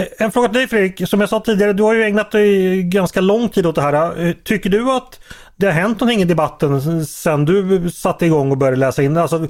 Eh, 0.00 0.06
en 0.18 0.32
fråga 0.32 0.48
till 0.48 0.58
dig 0.58 0.68
Fredrik, 0.68 1.08
som 1.08 1.20
jag 1.20 1.28
sa 1.28 1.40
tidigare, 1.40 1.72
du 1.72 1.82
har 1.82 1.94
ju 1.94 2.04
ägnat 2.04 2.30
dig 2.30 2.82
ganska 2.82 3.20
lång 3.20 3.48
tid 3.48 3.66
åt 3.66 3.74
det 3.74 3.82
här. 3.82 4.26
Eh, 4.26 4.32
tycker 4.32 4.70
du 4.70 4.90
att 4.90 5.20
det 5.60 5.66
har 5.66 5.72
hänt 5.72 6.00
någonting 6.00 6.22
i 6.22 6.24
debatten 6.24 7.06
sedan 7.06 7.44
du 7.44 7.90
satte 7.90 8.26
igång 8.26 8.50
och 8.50 8.58
började 8.58 8.76
läsa 8.76 9.02
in? 9.02 9.16
Alltså, 9.16 9.46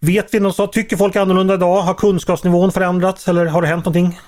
vet 0.00 0.34
vi 0.34 0.40
något? 0.40 0.72
Tycker 0.72 0.96
folk 0.96 1.16
annorlunda 1.16 1.54
idag? 1.54 1.82
Har 1.82 1.94
kunskapsnivån 1.94 2.72
förändrats 2.72 3.28
eller 3.28 3.46
har 3.46 3.62
det 3.62 3.68
hänt 3.68 3.84
någonting? 3.84 4.18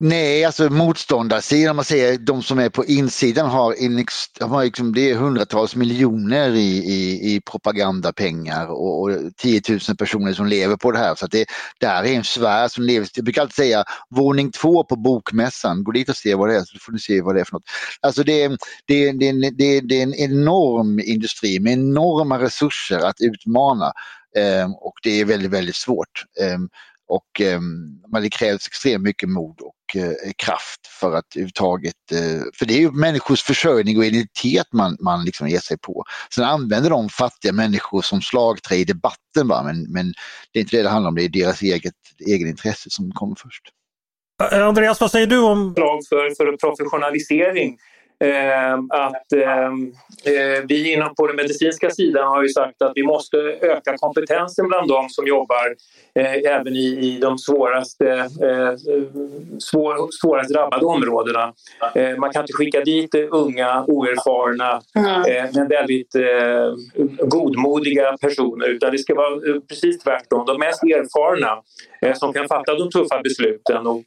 Nej, 0.00 0.44
alltså 0.44 0.70
motståndarsidan, 0.70 1.70
om 1.70 1.76
man 1.76 1.84
säger 1.84 2.18
de 2.18 2.42
som 2.42 2.58
är 2.58 2.68
på 2.68 2.84
insidan 2.84 3.50
har, 3.50 3.74
en, 3.78 4.04
har 4.40 4.64
liksom, 4.64 4.94
det 4.94 5.10
är 5.10 5.14
hundratals 5.14 5.76
miljoner 5.76 6.50
i, 6.50 6.76
i, 6.76 7.34
i 7.34 7.40
propagandapengar 7.40 8.66
och, 8.66 9.02
och 9.02 9.10
10 9.36 9.62
000 9.68 9.80
personer 9.98 10.32
som 10.32 10.46
lever 10.46 10.76
på 10.76 10.92
det 10.92 10.98
här. 10.98 11.14
Så 11.14 11.24
att 11.24 11.30
det 11.30 11.46
där 11.80 12.04
är 12.04 12.14
en 12.14 12.24
sfär 12.24 12.68
som 12.68 12.84
lever, 12.84 13.08
jag 13.14 13.24
brukar 13.24 13.42
alltid 13.42 13.54
säga 13.54 13.84
våning 14.10 14.50
två 14.50 14.84
på 14.84 14.96
bokmässan, 14.96 15.84
gå 15.84 15.92
dit 15.92 16.08
och 16.08 16.16
se 16.16 16.34
vad 16.34 16.48
det 16.48 16.56
är 16.56 16.64
så 16.64 16.78
får 16.80 16.92
ni 16.92 16.98
se 16.98 17.22
vad 17.22 17.34
det 17.34 17.40
är 17.40 17.44
för 17.44 17.52
något. 17.52 17.68
Alltså 18.00 18.22
det, 18.22 18.42
är, 18.42 18.48
det, 18.86 19.12
det, 19.12 19.32
det, 19.50 19.80
det 19.80 19.98
är 19.98 20.02
en 20.02 20.14
enorm 20.14 21.00
industri 21.00 21.60
med 21.60 21.72
enorma 21.72 22.38
resurser 22.38 22.98
att 22.98 23.20
utmana 23.20 23.92
eh, 24.36 24.70
och 24.80 24.94
det 25.02 25.20
är 25.20 25.24
väldigt, 25.24 25.50
väldigt 25.50 25.76
svårt. 25.76 26.24
Ehm, 26.40 26.68
Eh, 27.10 27.14
och 27.14 27.40
eh, 27.40 28.20
det 28.22 28.30
krävs 28.30 28.66
extremt 28.66 29.04
mycket 29.04 29.28
mod 29.28 29.60
och 29.60 29.96
eh, 30.02 30.12
kraft 30.36 30.86
för 31.00 31.14
att 31.14 31.36
överhuvudtaget, 31.36 31.94
eh, 32.12 32.42
för 32.54 32.66
det 32.66 32.74
är 32.74 32.78
ju 32.78 32.90
människors 32.90 33.42
försörjning 33.42 33.98
och 33.98 34.04
identitet 34.04 34.72
man, 34.72 34.96
man 35.00 35.24
liksom 35.24 35.48
ger 35.48 35.58
sig 35.58 35.78
på. 35.78 36.04
Sen 36.34 36.44
använder 36.44 36.90
de 36.90 37.08
fattiga 37.08 37.52
människor 37.52 38.02
som 38.02 38.22
slagträ 38.22 38.76
i 38.76 38.84
debatten 38.84 39.48
va? 39.48 39.62
Men, 39.64 39.92
men 39.92 40.12
det 40.52 40.58
är 40.58 40.60
inte 40.60 40.76
det 40.76 40.82
det 40.82 40.88
handlar 40.88 41.08
om, 41.08 41.14
det 41.14 41.24
är 41.24 41.28
deras 41.28 41.62
eget 41.62 41.94
egen 42.26 42.48
intresse 42.48 42.90
som 42.90 43.10
kommer 43.12 43.36
först. 43.38 43.62
Andreas, 44.52 45.00
vad 45.00 45.10
säger 45.10 45.26
du 45.26 45.38
om... 45.38 45.74
För, 45.74 46.34
för 46.34 46.56
professionalisering 46.56 47.78
Eh, 47.78 47.97
att 48.90 49.32
eh, 49.32 49.64
eh, 50.34 50.64
vi 50.68 50.92
inom 50.92 51.14
på 51.14 51.26
den 51.26 51.36
medicinska 51.36 51.90
sidan 51.90 52.28
har 52.28 52.42
ju 52.42 52.48
sagt 52.48 52.82
att 52.82 52.92
vi 52.94 53.02
måste 53.02 53.36
öka 53.60 53.96
kompetensen 53.96 54.68
bland 54.68 54.88
de 54.88 55.08
som 55.08 55.26
jobbar 55.26 55.76
även 56.44 56.76
i, 56.76 56.86
i 56.86 57.18
de 57.20 57.38
svåraste, 57.38 58.28
svår, 59.58 60.12
svårast 60.20 60.54
drabbade 60.54 60.86
områdena. 60.86 61.52
man 62.18 62.32
kan 62.32 62.42
inte 62.42 62.52
skicka 62.52 62.80
dit 62.80 63.14
unga, 63.14 63.84
oerfarna 63.88 64.82
mm. 64.94 65.50
men 65.54 65.68
väldigt 65.68 66.12
godmodiga 67.18 68.16
personer 68.20 68.68
utan 68.68 68.92
det 68.92 68.98
ska 68.98 69.14
vara 69.14 69.60
precis 69.68 69.98
tvärtom. 69.98 70.46
De 70.46 70.58
mest 70.58 70.82
erfarna 70.82 71.62
som 72.14 72.32
kan 72.32 72.48
fatta 72.48 72.74
de 72.74 72.90
tuffa 72.90 73.20
besluten 73.22 73.86
och 73.86 74.06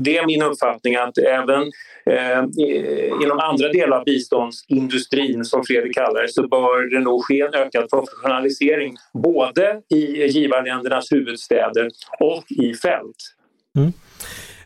det 0.00 0.16
är 0.16 0.26
min 0.26 0.42
uppfattning 0.42 0.96
att 0.96 1.18
även 1.18 1.70
Eh, 2.10 2.44
Eh, 2.86 3.22
inom 3.24 3.38
andra 3.38 3.68
delar 3.68 3.96
av 3.96 4.04
biståndsindustrin, 4.04 5.44
som 5.44 5.64
Fredrik 5.64 5.94
kallar 5.94 6.22
det, 6.22 6.28
så 6.28 6.48
bör 6.48 6.90
det 6.90 7.00
nog 7.00 7.24
ske 7.24 7.40
en 7.40 7.54
ökad 7.54 7.90
professionalisering 7.90 8.96
både 9.12 9.80
i 9.94 10.26
givarländernas 10.26 11.12
huvudstäder 11.12 11.90
och 12.20 12.44
i 12.48 12.74
fält. 12.74 13.16
Mm. 13.76 13.92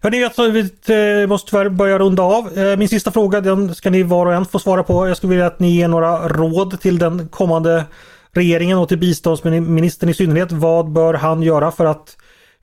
Hörni, 0.03 0.51
vi 0.51 1.23
eh, 1.23 1.29
måste 1.29 1.51
tyvärr 1.51 1.69
börja 1.69 1.99
runda 1.99 2.23
av. 2.23 2.59
Eh, 2.59 2.77
min 2.77 2.89
sista 2.89 3.11
fråga 3.11 3.41
den 3.41 3.75
ska 3.75 3.91
ni 3.91 4.03
var 4.03 4.27
och 4.27 4.35
en 4.35 4.45
få 4.45 4.59
svara 4.59 4.83
på. 4.83 5.09
Jag 5.09 5.17
skulle 5.17 5.31
vilja 5.31 5.47
att 5.47 5.61
ni 5.61 5.77
ger 5.77 5.89
några 5.89 6.29
råd 6.29 6.81
till 6.81 6.99
den 6.99 7.29
kommande 7.29 7.85
regeringen 8.33 8.79
och 8.79 8.89
till 8.89 8.99
biståndsministern 8.99 10.09
i 10.09 10.15
synnerhet. 10.15 10.53
Vad 10.53 10.93
bör 10.93 11.15
han 11.15 11.43
göra 11.43 11.71
för 11.71 11.85
att 11.85 12.17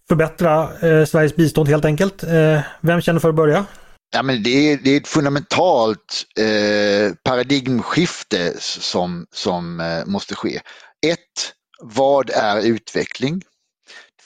förbättra 0.07 0.61
eh, 0.61 1.05
Sveriges 1.05 1.35
bistånd 1.35 1.69
helt 1.69 1.85
enkelt? 1.85 2.23
Eh, 2.23 2.59
vem 2.81 3.01
känner 3.01 3.19
för 3.19 3.29
att 3.29 3.35
börja? 3.35 3.65
Ja, 4.09 4.23
men 4.23 4.43
det, 4.43 4.49
är, 4.49 4.77
det 4.77 4.89
är 4.89 4.97
ett 4.97 5.07
fundamentalt 5.07 6.25
eh, 6.39 7.13
paradigmskifte 7.23 8.53
som, 8.59 9.25
som 9.31 9.79
eh, 9.79 10.05
måste 10.05 10.35
ske. 10.35 10.61
Ett, 11.07 11.53
vad 11.79 12.29
är 12.29 12.61
utveckling? 12.61 13.41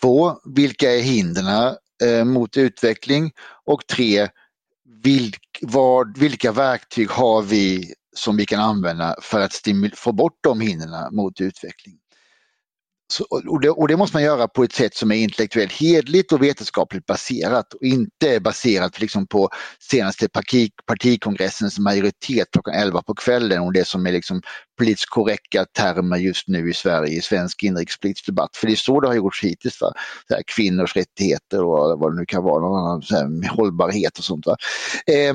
Två, 0.01 0.39
vilka 0.55 0.91
är 0.91 1.01
hindren 1.01 1.75
eh, 2.03 2.25
mot 2.25 2.57
utveckling? 2.57 3.31
Och 3.65 3.87
tre, 3.87 4.27
vilk, 5.03 5.59
vad, 5.61 6.17
vilka 6.17 6.51
verktyg 6.51 7.09
har 7.09 7.41
vi 7.41 7.93
som 8.15 8.37
vi 8.37 8.45
kan 8.45 8.59
använda 8.59 9.15
för 9.21 9.39
att 9.39 9.61
få 9.95 10.11
bort 10.11 10.39
de 10.41 10.61
hindren 10.61 11.15
mot 11.15 11.41
utveckling? 11.41 11.97
Så, 13.11 13.25
och, 13.29 13.61
det, 13.61 13.69
och, 13.69 13.87
det, 13.87 13.97
måste 13.97 14.15
man 14.15 14.23
göra 14.23 14.47
på 14.47 14.63
ett 14.63 14.73
sätt 14.73 14.95
som 14.95 15.11
är 15.11 15.15
intellektuellt 15.15 15.71
hedligt 15.71 16.31
och 16.31 16.43
vetenskapligt 16.43 17.05
baserat 17.05 17.73
och 17.73 17.83
inte 17.83 18.39
baserat 18.39 18.99
liksom 18.99 19.27
på 19.27 19.49
senaste 19.79 20.29
parti, 20.29 20.69
partikongressens 20.85 21.79
majoritet 21.79 22.47
klockan 22.51 22.73
11 22.73 23.01
på 23.01 23.15
kvällen 23.15 23.61
och 23.61 23.73
det 23.73 23.87
som 23.87 24.05
är 24.05 24.11
liksom 24.11 24.41
politiskt 24.77 25.09
korrekta 25.09 25.65
termer 25.65 26.17
just 26.17 26.47
nu 26.47 26.69
i 26.69 26.73
Sverige 26.73 27.17
i 27.17 27.21
svensk 27.21 27.63
inrikespolitisk 27.63 28.25
debatt. 28.25 28.55
För 28.55 28.67
det 28.67 28.73
är 28.73 28.75
så 28.75 28.99
det 28.99 29.07
har 29.07 29.15
gjorts 29.15 29.43
hittills. 29.43 29.81
Va? 29.81 29.93
Så 30.27 30.33
här, 30.33 30.43
kvinnors 30.55 30.95
rättigheter 30.95 31.63
och 31.63 31.99
vad 31.99 32.13
det 32.13 32.19
nu 32.19 32.25
kan 32.25 32.43
vara, 32.43 32.61
någon 32.61 32.79
annan, 32.79 33.01
så 33.01 33.15
här, 33.15 33.49
hållbarhet 33.49 34.17
och 34.17 34.23
sånt. 34.23 34.45
Va? 34.45 34.55
Eh, 35.07 35.33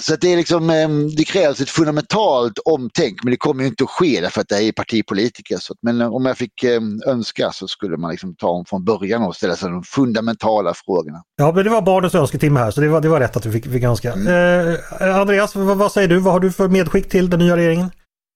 så 0.00 0.16
det, 0.16 0.32
är 0.32 0.36
liksom, 0.36 0.70
ehm, 0.70 1.08
det 1.16 1.24
krävs 1.24 1.60
ett 1.60 1.70
fundamentalt 1.70 2.58
omtänk 2.64 3.24
men 3.24 3.30
det 3.30 3.36
kommer 3.36 3.64
inte 3.64 3.84
att 3.84 3.90
ske 3.90 4.20
därför 4.20 4.40
att 4.40 4.48
det 4.48 4.64
är 4.64 4.72
partipolitiker. 4.72 5.56
Så, 5.56 5.74
men 5.82 6.02
om 6.02 6.26
jag 6.26 6.38
fick 6.38 6.64
ehm, 6.64 7.00
önska 7.06 7.50
så 7.52 7.68
skulle 7.68 7.96
man 7.96 8.10
liksom 8.10 8.36
ta 8.36 8.48
om 8.48 8.64
från 8.64 8.84
början 8.84 9.22
och 9.22 9.36
ställa 9.36 9.56
sig 9.56 9.70
de 9.70 9.82
fundamentala 9.82 10.74
frågorna. 10.74 11.22
Ja, 11.36 11.52
men 11.52 11.64
det 11.64 11.70
var 11.70 11.82
barnens 11.82 12.14
önsketimme 12.14 12.60
här 12.60 12.70
så 12.70 12.80
det 12.80 12.88
var, 12.88 13.00
det 13.00 13.08
var 13.08 13.20
rätt 13.20 13.36
att 13.36 13.42
du 13.42 13.52
fick, 13.52 13.72
fick 13.72 13.84
önska. 13.84 14.12
Mm. 14.12 14.76
Eh, 15.00 15.20
Andreas, 15.20 15.54
vad, 15.54 15.76
vad, 15.76 15.92
säger 15.92 16.08
du? 16.08 16.18
Vad 16.18 16.32
har 16.32 16.40
du 16.40 16.52
för 16.52 16.68
medskick 16.68 17.08
till 17.08 17.30
den 17.30 17.38
nya 17.38 17.56
regeringen? 17.56 17.90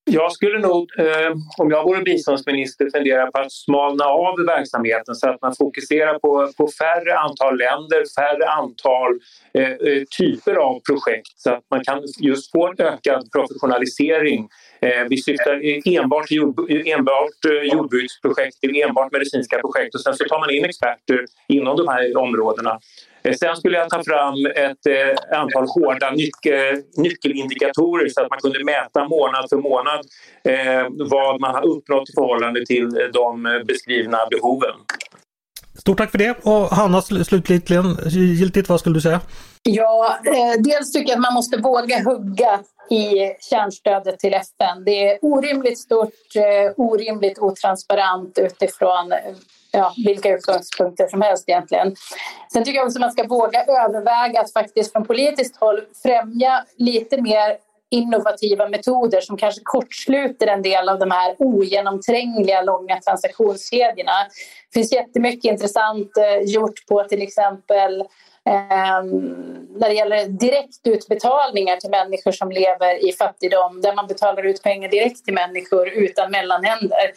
Jag 0.05 0.33
skulle 0.33 0.59
nog, 0.59 0.91
eh, 0.99 1.33
om 1.59 1.71
jag 1.71 1.85
vore 1.85 2.03
biståndsminister, 2.03 2.91
fundera 2.91 3.31
på 3.31 3.39
att 3.39 3.53
smalna 3.53 4.05
av 4.05 4.35
verksamheten 4.47 5.15
så 5.15 5.29
att 5.29 5.43
man 5.43 5.55
fokuserar 5.55 6.19
på, 6.19 6.53
på 6.57 6.69
färre 6.69 7.19
antal 7.19 7.59
länder, 7.59 8.03
färre 8.19 8.49
antal 8.49 9.21
eh, 9.55 9.71
eh 9.71 10.03
typer 10.19 10.55
av 10.55 10.81
projekt 10.81 11.33
så 11.37 11.51
att 11.51 11.65
man 11.71 11.85
kan 11.85 12.03
just 12.21 12.51
få 12.51 12.69
en 12.69 12.75
ökad 12.79 13.33
professionalisering. 13.33 14.49
Eh, 14.81 15.05
vi 15.09 15.17
syftar 15.17 15.61
enbart 15.99 16.27
till 16.27 16.37
jord, 16.37 16.71
enbart 16.71 17.45
eh, 17.51 17.73
jordbruksprojekt 17.73 18.61
till 18.61 18.83
enbart 18.83 19.13
medicinska 19.13 19.59
projekt 19.59 19.95
och 19.95 20.01
sen 20.01 20.15
så 20.15 20.25
tar 20.25 20.41
man 20.41 20.51
in 20.51 20.65
experter 20.65 21.25
inom 21.49 21.77
de 21.77 21.89
här 21.89 22.17
områdena. 22.17 22.79
Eh, 23.25 23.35
sen 23.35 23.57
skulle 23.57 23.79
jag 23.79 23.91
ta 23.91 24.05
fram 24.05 24.47
ett 24.47 24.87
eh, 24.87 25.39
antal 25.39 25.67
hårda 25.69 26.11
nyc- 26.11 26.83
nyckelindikatorer 26.97 28.09
så 28.09 28.21
att 28.23 28.31
man 28.31 28.39
kunde 28.39 28.65
mäta 28.65 29.09
månad 29.09 29.47
för 29.51 29.57
månad 29.57 30.01
eh, 30.45 31.09
vad 31.11 31.41
man 31.41 31.55
har 31.55 31.67
uppnått 31.67 32.11
i 32.11 32.13
förhållande 32.13 32.67
till 32.67 32.89
de 33.13 33.63
beskrivna 33.67 34.19
behoven. 34.31 34.75
Stort 35.79 35.99
tack 35.99 36.11
för 36.11 36.19
det 36.19 36.37
och 36.43 36.69
Hanna 36.69 37.03
slutligen, 37.03 37.97
giltigt, 38.11 38.69
vad 38.69 38.81
skulle 38.81 38.95
du 38.95 39.01
säga? 39.01 39.21
Ja, 39.63 40.19
eh, 40.27 40.63
dels 40.63 40.93
tycker 40.93 41.09
jag 41.09 41.17
att 41.17 41.23
man 41.23 41.35
måste 41.35 41.57
våga 41.57 42.03
hugga 42.05 42.61
i 42.91 43.35
kärnstödet 43.51 44.19
till 44.19 44.35
FN. 44.35 44.85
Det 44.85 45.09
är 45.09 45.19
orimligt 45.23 45.79
stort, 45.79 46.37
eh, 46.37 46.73
orimligt 46.77 47.39
otransparent 47.39 48.39
utifrån 48.39 49.13
ja, 49.73 49.95
vilka 50.05 50.29
utgångspunkter 50.29 51.09
som 51.09 51.21
helst 51.21 51.49
egentligen. 51.49 51.97
Sen 52.53 52.65
tycker 52.65 52.79
jag 52.79 52.87
också 52.87 52.99
att 52.99 53.01
man 53.01 53.13
ska 53.13 53.27
våga 53.27 53.65
överväga 53.65 54.41
att 54.41 54.53
faktiskt 54.53 54.93
från 54.93 55.05
politiskt 55.05 55.57
håll 55.57 55.81
främja 56.03 56.65
lite 56.77 57.23
mer 57.23 57.57
innovativa 57.91 58.69
metoder 58.69 59.21
som 59.21 59.37
kanske 59.37 59.61
kortsluter 59.65 60.47
en 60.47 60.63
del 60.63 60.89
av 60.89 60.99
de 60.99 61.11
här 61.11 61.37
ogenomträngliga 61.39 62.63
långa 62.63 63.01
transaktionskedjorna. 63.01 64.13
Det 64.73 64.79
finns 64.79 64.93
jättemycket 64.93 65.45
intressant 65.45 66.17
eh, 66.17 66.53
gjort 66.53 66.87
på 66.89 67.05
till 67.05 67.23
exempel 67.23 68.05
Eh, 68.49 69.05
när 69.79 69.89
det 69.89 69.95
gäller 69.95 70.27
direktutbetalningar 70.27 71.77
till 71.77 71.91
människor 71.91 72.33
som 72.33 72.51
lever 72.51 73.09
i 73.09 73.13
fattigdom 73.13 73.81
där 73.81 73.95
man 73.95 74.07
betalar 74.07 74.47
ut 74.47 74.63
pengar 74.63 74.89
direkt 74.89 75.25
till 75.25 75.35
människor 75.35 75.89
utan 75.89 76.31
mellanhänder 76.31 77.13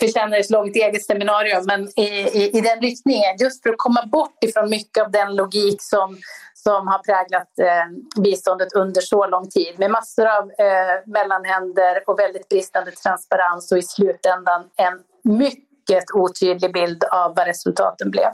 förtjänar 0.00 0.38
ett 0.38 0.50
långt 0.50 0.76
eget 0.76 1.04
seminarium, 1.04 1.64
men 1.66 2.00
i, 2.00 2.08
i, 2.08 2.58
i, 2.58 2.60
den 2.60 2.80
riktningen. 2.80 3.36
Just 3.40 3.62
för 3.62 3.70
att 3.70 3.78
komma 3.78 4.06
bort 4.06 4.44
ifrån 4.44 4.70
mycket 4.70 5.04
av 5.04 5.10
den 5.10 5.36
logik 5.36 5.82
som, 5.82 6.18
som 6.54 6.88
har 6.88 6.98
präglat 6.98 7.58
eh, 7.58 8.22
biståndet 8.22 8.72
under 8.72 9.00
så 9.00 9.26
lång 9.26 9.50
tid 9.50 9.78
med 9.78 9.90
massor 9.90 10.26
av 10.26 10.42
eh, 10.42 10.96
mellanhänder 11.06 12.02
och 12.06 12.18
väldigt 12.18 12.48
bristande 12.48 12.90
transparens 12.90 13.72
och 13.72 13.78
i 13.78 13.82
slutändan 13.82 14.64
en 14.76 15.00
mycket 15.34 16.04
otydlig 16.14 16.72
bild 16.72 17.04
av 17.04 17.34
vad 17.36 17.46
resultaten 17.46 18.10
blev. 18.10 18.30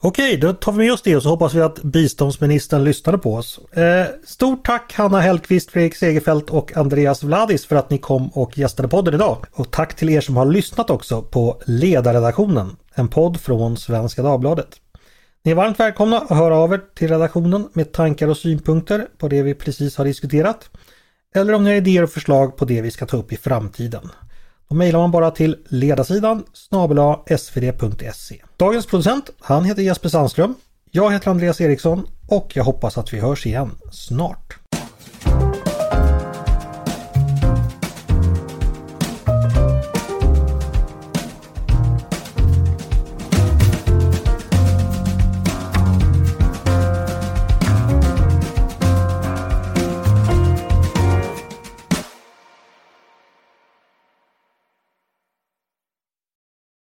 Okej, 0.00 0.36
då 0.36 0.52
tar 0.52 0.72
vi 0.72 0.78
med 0.78 0.92
oss 0.92 1.02
det 1.02 1.16
och 1.16 1.22
så 1.22 1.28
hoppas 1.28 1.54
vi 1.54 1.60
att 1.60 1.82
biståndsministern 1.82 2.84
lyssnade 2.84 3.18
på 3.18 3.34
oss. 3.34 3.58
Eh, 3.72 4.06
stort 4.24 4.66
tack 4.66 4.94
Hanna 4.94 5.20
Hellqvist, 5.20 5.70
Fredrik 5.70 5.94
Segerfeldt 5.94 6.50
och 6.50 6.76
Andreas 6.76 7.22
Vladis 7.22 7.66
för 7.66 7.76
att 7.76 7.90
ni 7.90 7.98
kom 7.98 8.28
och 8.28 8.58
gästade 8.58 8.88
podden 8.88 9.14
idag. 9.14 9.46
Och 9.52 9.70
tack 9.70 9.96
till 9.96 10.10
er 10.10 10.20
som 10.20 10.36
har 10.36 10.46
lyssnat 10.46 10.90
också 10.90 11.22
på 11.22 11.62
Ledarredaktionen, 11.64 12.76
en 12.94 13.08
podd 13.08 13.40
från 13.40 13.76
Svenska 13.76 14.22
Dagbladet. 14.22 14.68
Ni 15.42 15.50
är 15.50 15.54
varmt 15.54 15.80
välkomna 15.80 16.18
att 16.18 16.36
höra 16.36 16.56
av 16.56 16.72
er 16.72 16.80
till 16.94 17.08
redaktionen 17.08 17.68
med 17.72 17.92
tankar 17.92 18.28
och 18.28 18.36
synpunkter 18.36 19.06
på 19.18 19.28
det 19.28 19.42
vi 19.42 19.54
precis 19.54 19.96
har 19.96 20.04
diskuterat. 20.04 20.70
Eller 21.34 21.52
om 21.52 21.64
ni 21.64 21.70
har 21.70 21.76
idéer 21.76 22.02
och 22.02 22.10
förslag 22.10 22.56
på 22.56 22.64
det 22.64 22.82
vi 22.82 22.90
ska 22.90 23.06
ta 23.06 23.16
upp 23.16 23.32
i 23.32 23.36
framtiden. 23.36 24.10
Då 24.68 24.74
mejlar 24.74 24.98
man 24.98 25.10
bara 25.10 25.30
till 25.30 25.56
ledarsidan 25.68 26.44
snabel 26.52 26.98
svd.se. 27.38 28.42
Dagens 28.56 28.86
producent, 28.86 29.30
han 29.40 29.64
heter 29.64 29.82
Jesper 29.82 30.08
Sandström. 30.08 30.54
Jag 30.90 31.12
heter 31.12 31.30
Andreas 31.30 31.60
Eriksson 31.60 32.06
och 32.26 32.52
jag 32.54 32.64
hoppas 32.64 32.98
att 32.98 33.12
vi 33.12 33.20
hörs 33.20 33.46
igen 33.46 33.70
snart. 33.92 34.57